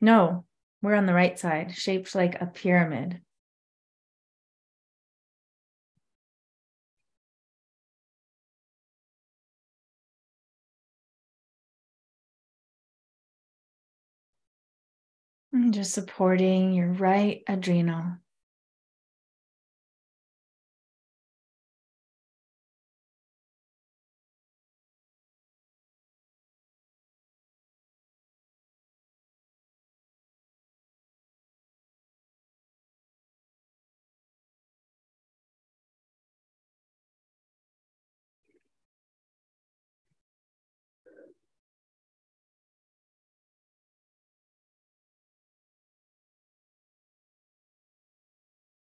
No, 0.00 0.44
we're 0.82 0.96
on 0.96 1.06
the 1.06 1.14
right 1.14 1.38
side, 1.38 1.74
shaped 1.74 2.14
like 2.14 2.40
a 2.40 2.46
pyramid. 2.46 3.20
And 15.52 15.72
just 15.72 15.92
supporting 15.94 16.72
your 16.72 16.88
right 16.92 17.44
adrenal. 17.46 18.18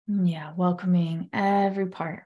Mm, 0.09 0.29
yeah, 0.29 0.53
welcoming 0.57 1.29
every 1.31 1.87
part. 1.87 2.25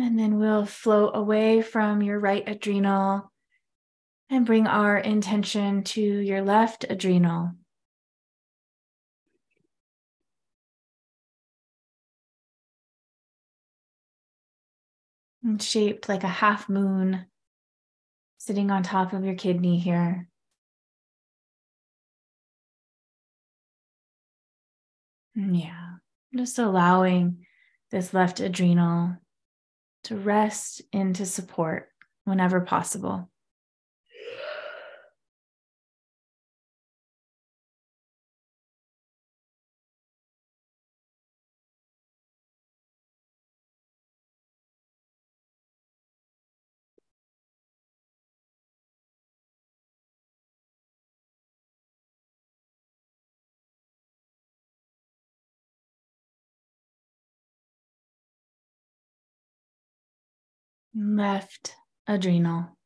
And 0.00 0.18
then 0.18 0.38
we'll 0.40 0.66
float 0.66 1.12
away 1.14 1.62
from 1.62 2.02
your 2.02 2.18
right 2.18 2.42
adrenal 2.48 3.30
and 4.28 4.44
bring 4.44 4.66
our 4.66 4.98
intention 4.98 5.84
to 5.84 6.00
your 6.00 6.42
left 6.42 6.84
adrenal. 6.88 7.52
And 15.44 15.62
shaped 15.62 16.08
like 16.08 16.24
a 16.24 16.28
half 16.28 16.68
moon 16.68 17.26
sitting 18.38 18.72
on 18.72 18.82
top 18.82 19.12
of 19.12 19.24
your 19.24 19.36
kidney 19.36 19.78
here. 19.78 20.28
Yeah, 25.36 25.96
just 26.34 26.58
allowing 26.58 27.46
this 27.90 28.12
left 28.12 28.40
adrenal 28.40 29.18
to 30.04 30.16
rest 30.16 30.82
into 30.92 31.26
support 31.26 31.88
whenever 32.24 32.60
possible. 32.60 33.30
Left 60.96 61.74
adrenal. 62.06 62.76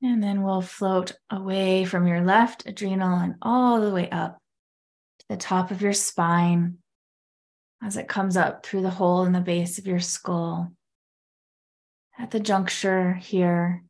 And 0.00 0.22
then 0.22 0.42
we'll 0.42 0.60
float 0.60 1.16
away 1.28 1.84
from 1.84 2.06
your 2.06 2.20
left 2.20 2.66
adrenal 2.66 3.18
and 3.18 3.34
all 3.42 3.80
the 3.80 3.90
way 3.90 4.08
up 4.10 4.38
to 5.18 5.26
the 5.28 5.36
top 5.36 5.70
of 5.70 5.82
your 5.82 5.92
spine 5.92 6.78
as 7.82 7.96
it 7.96 8.08
comes 8.08 8.36
up 8.36 8.64
through 8.64 8.82
the 8.82 8.90
hole 8.90 9.24
in 9.24 9.32
the 9.32 9.40
base 9.40 9.78
of 9.78 9.86
your 9.86 10.00
skull 10.00 10.72
at 12.18 12.30
the 12.30 12.40
juncture 12.40 13.14
here 13.14 13.84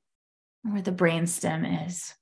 where 0.62 0.82
the 0.82 0.92
brainstem 0.92 1.86
is. 1.86 2.14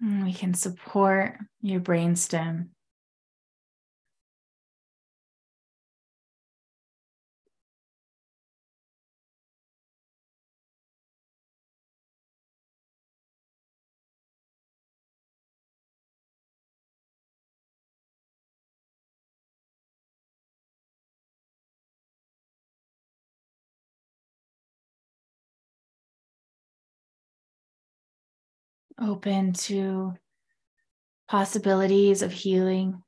And 0.00 0.24
we 0.24 0.32
can 0.32 0.54
support 0.54 1.38
your 1.62 1.80
brainstem 1.80 2.68
open 29.00 29.52
to 29.52 30.14
possibilities 31.28 32.22
of 32.22 32.32
healing. 32.32 33.02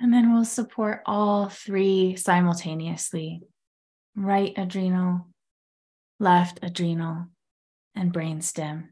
And 0.00 0.12
then 0.12 0.32
we'll 0.32 0.44
support 0.44 1.02
all 1.06 1.48
three 1.48 2.16
simultaneously 2.16 3.42
right 4.14 4.52
adrenal, 4.56 5.26
left 6.20 6.60
adrenal, 6.62 7.26
and 7.94 8.12
brainstem. 8.12 8.88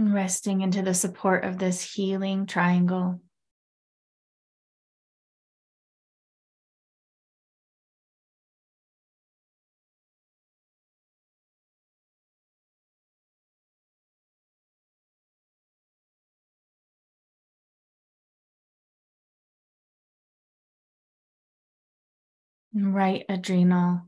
And 0.00 0.14
resting 0.14 0.62
into 0.62 0.80
the 0.80 0.94
support 0.94 1.44
of 1.44 1.58
this 1.58 1.92
healing 1.92 2.46
triangle. 2.46 3.20
right 22.72 23.26
adrenal, 23.28 24.06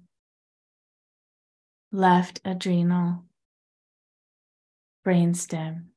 left 1.91 2.41
adrenal, 2.47 3.27
brainstem. 5.05 5.92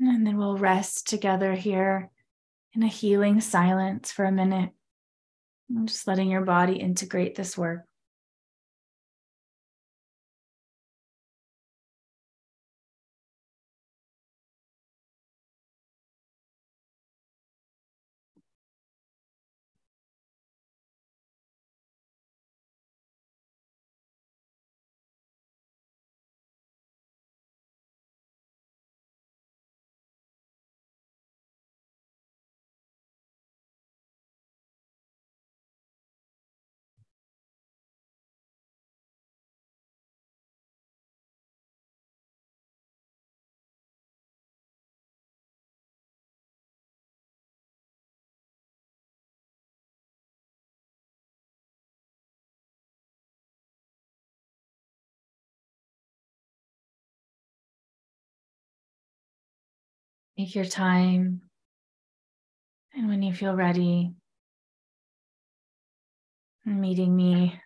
And 0.00 0.26
then 0.26 0.38
we'll 0.38 0.56
rest 0.56 1.08
together 1.08 1.54
here 1.54 2.10
in 2.74 2.82
a 2.82 2.88
healing 2.88 3.40
silence 3.40 4.10
for 4.10 4.24
a 4.24 4.32
minute. 4.32 4.70
I'm 5.68 5.86
just 5.86 6.06
letting 6.06 6.30
your 6.30 6.44
body 6.44 6.76
integrate 6.76 7.34
this 7.34 7.56
work. 7.56 7.84
Take 60.40 60.54
your 60.54 60.64
time. 60.64 61.42
And 62.94 63.08
when 63.08 63.20
you 63.22 63.34
feel 63.34 63.54
ready, 63.54 64.14
meeting 66.64 67.14
me 67.14 67.60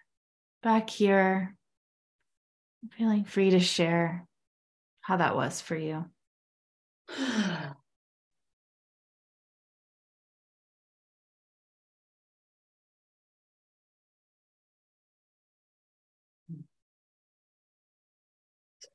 back 0.61 0.91
here, 0.91 1.55
feeling 2.99 3.22
free 3.27 3.51
to 3.51 3.61
share 3.61 4.27
how 5.03 5.18
that 5.18 5.37
was 5.37 5.61
for 5.61 5.77
you. 5.77 6.07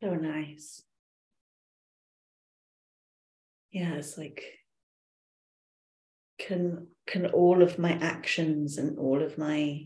so 0.01 0.15
nice. 0.15 0.83
Yeah, 3.71 3.95
it's 3.95 4.17
like 4.17 4.43
can 6.39 6.87
can 7.05 7.27
all 7.27 7.61
of 7.61 7.77
my 7.77 7.91
actions 7.91 8.77
and 8.77 8.97
all 8.97 9.21
of 9.21 9.37
my 9.37 9.85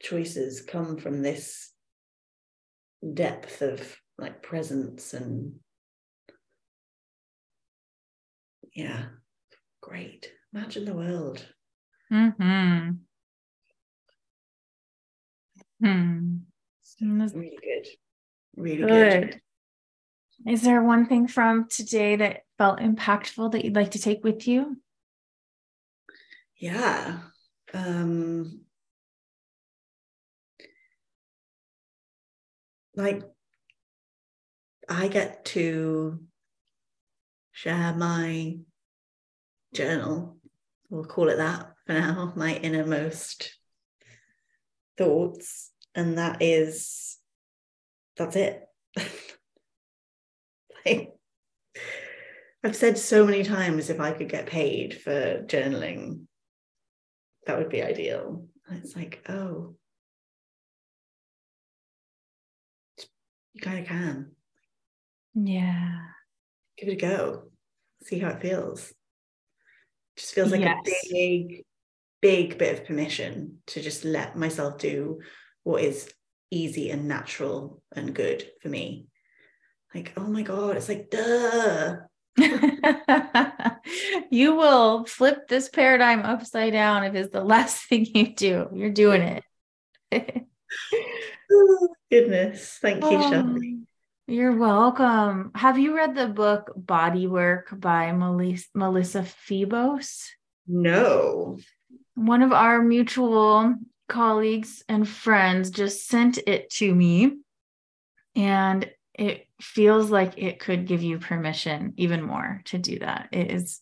choices 0.00 0.60
come 0.60 0.98
from 0.98 1.22
this 1.22 1.72
depth 3.14 3.62
of 3.62 3.96
like 4.18 4.42
presence 4.42 5.14
and 5.14 5.54
yeah 8.74 9.06
great. 9.80 10.30
Imagine 10.54 10.84
the 10.84 10.94
world. 10.94 11.46
Mm-hmm. 12.12 12.90
hmm. 15.80 16.36
Really 17.00 17.58
good. 17.62 17.86
Really 18.56 18.86
good. 18.86 19.30
good 19.30 19.40
is 20.46 20.62
there 20.62 20.82
one 20.82 21.06
thing 21.06 21.26
from 21.28 21.68
today 21.68 22.16
that 22.16 22.42
felt 22.58 22.78
impactful 22.78 23.52
that 23.52 23.64
you'd 23.64 23.76
like 23.76 23.92
to 23.92 23.98
take 23.98 24.24
with 24.24 24.46
you 24.46 24.76
yeah 26.58 27.18
um 27.74 28.60
like 32.94 33.22
I 34.88 35.08
get 35.08 35.44
to 35.46 36.20
share 37.52 37.94
my 37.94 38.58
journal, 39.74 40.36
we'll 40.90 41.04
call 41.04 41.28
it 41.28 41.36
that 41.36 41.72
for 41.86 41.94
now, 41.94 42.32
my 42.36 42.56
innermost 42.56 43.56
thoughts. 44.98 45.70
And 45.94 46.18
that 46.18 46.42
is, 46.42 47.18
that's 48.16 48.36
it. 48.36 48.66
like, 50.86 51.12
I've 52.64 52.76
said 52.76 52.98
so 52.98 53.24
many 53.24 53.42
times 53.42 53.90
if 53.90 54.00
I 54.00 54.12
could 54.12 54.28
get 54.28 54.46
paid 54.46 55.00
for 55.00 55.42
journaling, 55.46 56.26
that 57.46 57.58
would 57.58 57.68
be 57.68 57.82
ideal. 57.82 58.46
And 58.68 58.78
it's 58.82 58.94
like, 58.94 59.24
oh, 59.28 59.74
you 63.52 63.60
kind 63.60 63.80
of 63.80 63.86
can. 63.86 64.32
Yeah. 65.34 65.98
Give 66.78 66.88
it 66.88 66.92
a 66.92 66.96
go. 66.96 67.50
See 68.04 68.18
how 68.18 68.30
it 68.30 68.40
feels. 68.40 68.92
Just 70.16 70.34
feels 70.34 70.52
like 70.52 70.60
yes. 70.60 70.78
a 70.86 71.12
big, 71.12 71.64
big 72.20 72.58
bit 72.58 72.80
of 72.80 72.86
permission 72.86 73.58
to 73.68 73.80
just 73.80 74.04
let 74.04 74.36
myself 74.36 74.78
do 74.78 75.20
what 75.64 75.82
is 75.82 76.12
easy 76.50 76.90
and 76.90 77.08
natural 77.08 77.82
and 77.94 78.14
good 78.14 78.44
for 78.60 78.68
me. 78.68 79.06
Like, 79.94 80.12
oh 80.16 80.26
my 80.26 80.42
God, 80.42 80.76
it's 80.76 80.88
like, 80.88 81.10
duh. 81.10 81.96
you 84.30 84.54
will 84.54 85.04
flip 85.04 85.48
this 85.48 85.68
paradigm 85.68 86.20
upside 86.20 86.72
down 86.72 87.04
if 87.04 87.14
it's 87.14 87.32
the 87.32 87.44
last 87.44 87.82
thing 87.88 88.06
you 88.14 88.34
do. 88.34 88.68
You're 88.72 88.90
doing 88.90 89.22
it. 89.22 89.44
oh, 91.52 91.88
goodness. 92.10 92.78
Thank 92.80 93.02
you, 93.02 93.18
um, 93.18 93.30
Shelby. 93.30 93.78
You're 94.26 94.56
welcome. 94.56 95.50
Have 95.54 95.78
you 95.78 95.94
read 95.94 96.14
the 96.14 96.28
book 96.28 96.72
Body 96.74 97.26
Work 97.26 97.68
by 97.78 98.12
Melissa, 98.12 98.68
Melissa 98.74 99.22
Febos? 99.22 100.28
No. 100.66 101.58
One 102.14 102.42
of 102.42 102.52
our 102.52 102.80
mutual 102.80 103.74
colleagues 104.08 104.84
and 104.88 105.06
friends 105.06 105.70
just 105.70 106.06
sent 106.06 106.38
it 106.46 106.70
to 106.70 106.94
me. 106.94 107.38
And 108.34 108.90
it 109.14 109.46
feels 109.60 110.10
like 110.10 110.34
it 110.36 110.58
could 110.58 110.86
give 110.86 111.02
you 111.02 111.18
permission 111.18 111.94
even 111.96 112.22
more 112.22 112.62
to 112.66 112.78
do 112.78 112.98
that. 113.00 113.28
It 113.32 113.50
is 113.50 113.80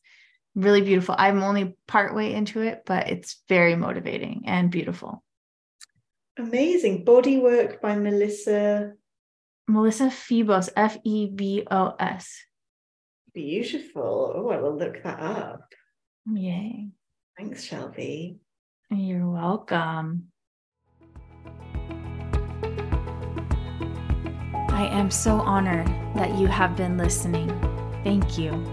really 0.55 0.83
beautiful. 0.83 1.15
I'm 1.17 1.43
only 1.43 1.77
partway 1.87 2.33
into 2.33 2.61
it, 2.61 2.83
but 2.85 3.09
it's 3.09 3.43
very 3.49 3.77
motivating 3.77 4.45
and 4.47 4.71
beautiful. 4.71 5.23
Amazing. 6.39 7.05
Body 7.05 7.39
Work 7.39 7.81
by 7.81 7.97
Melissa 7.97 8.95
Melissa 9.69 10.07
Febos, 10.07 10.69
F 10.75 10.99
E 11.05 11.31
B 11.33 11.65
O 11.71 11.95
S. 12.01 12.43
Beautiful. 13.33 14.33
Oh, 14.35 14.49
I 14.51 14.57
will 14.57 14.77
look 14.77 15.03
that 15.05 15.21
up. 15.21 15.69
Yay. 16.27 16.89
Thanks, 17.39 17.63
Shelby. 17.63 18.39
You're 18.91 19.31
welcome. 19.31 20.30
I 24.81 24.87
am 24.87 25.11
so 25.11 25.43
honored 25.43 25.89
that 26.15 26.39
you 26.39 26.47
have 26.47 26.75
been 26.75 26.97
listening. 26.97 27.51
Thank 28.03 28.39
you. 28.39 28.65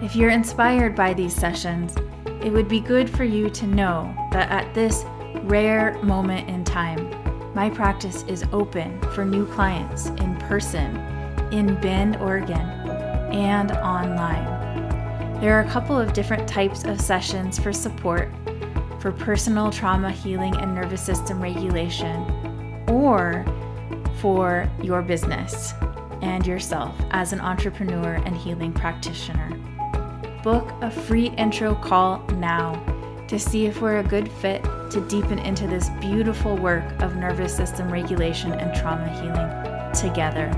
If 0.00 0.14
you're 0.14 0.30
inspired 0.30 0.94
by 0.94 1.12
these 1.12 1.34
sessions, 1.34 1.96
it 2.40 2.52
would 2.52 2.68
be 2.68 2.78
good 2.78 3.10
for 3.10 3.24
you 3.24 3.50
to 3.50 3.66
know 3.66 4.14
that 4.30 4.48
at 4.52 4.72
this 4.74 5.04
rare 5.42 6.00
moment 6.04 6.48
in 6.48 6.62
time, 6.62 7.10
my 7.52 7.68
practice 7.68 8.22
is 8.28 8.44
open 8.52 9.00
for 9.10 9.24
new 9.24 9.44
clients 9.44 10.06
in 10.06 10.36
person 10.36 10.96
in 11.50 11.80
Bend, 11.80 12.18
Oregon, 12.18 12.60
and 13.32 13.72
online. 13.72 15.40
There 15.40 15.58
are 15.58 15.62
a 15.62 15.68
couple 15.68 15.98
of 15.98 16.12
different 16.12 16.48
types 16.48 16.84
of 16.84 17.00
sessions 17.00 17.58
for 17.58 17.72
support 17.72 18.30
for 19.00 19.10
personal 19.10 19.72
trauma 19.72 20.12
healing 20.12 20.54
and 20.58 20.76
nervous 20.76 21.02
system 21.02 21.42
regulation, 21.42 22.22
or 22.88 23.44
for 24.22 24.70
your 24.80 25.02
business 25.02 25.74
and 26.22 26.46
yourself 26.46 26.94
as 27.10 27.32
an 27.32 27.40
entrepreneur 27.40 28.14
and 28.24 28.36
healing 28.36 28.72
practitioner. 28.72 29.50
Book 30.44 30.72
a 30.80 30.90
free 30.90 31.30
intro 31.30 31.74
call 31.74 32.24
now 32.36 32.80
to 33.26 33.36
see 33.36 33.66
if 33.66 33.82
we're 33.82 33.98
a 33.98 34.04
good 34.04 34.30
fit 34.30 34.62
to 34.90 35.04
deepen 35.08 35.40
into 35.40 35.66
this 35.66 35.90
beautiful 36.00 36.56
work 36.56 36.84
of 37.02 37.16
nervous 37.16 37.56
system 37.56 37.90
regulation 37.92 38.52
and 38.52 38.72
trauma 38.80 39.08
healing 39.20 39.92
together. 39.92 40.48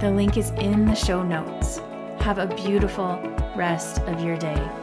The 0.00 0.10
link 0.10 0.38
is 0.38 0.48
in 0.52 0.86
the 0.86 0.94
show 0.94 1.22
notes. 1.22 1.82
Have 2.20 2.38
a 2.38 2.46
beautiful 2.46 3.20
rest 3.54 3.98
of 4.02 4.24
your 4.24 4.38
day. 4.38 4.79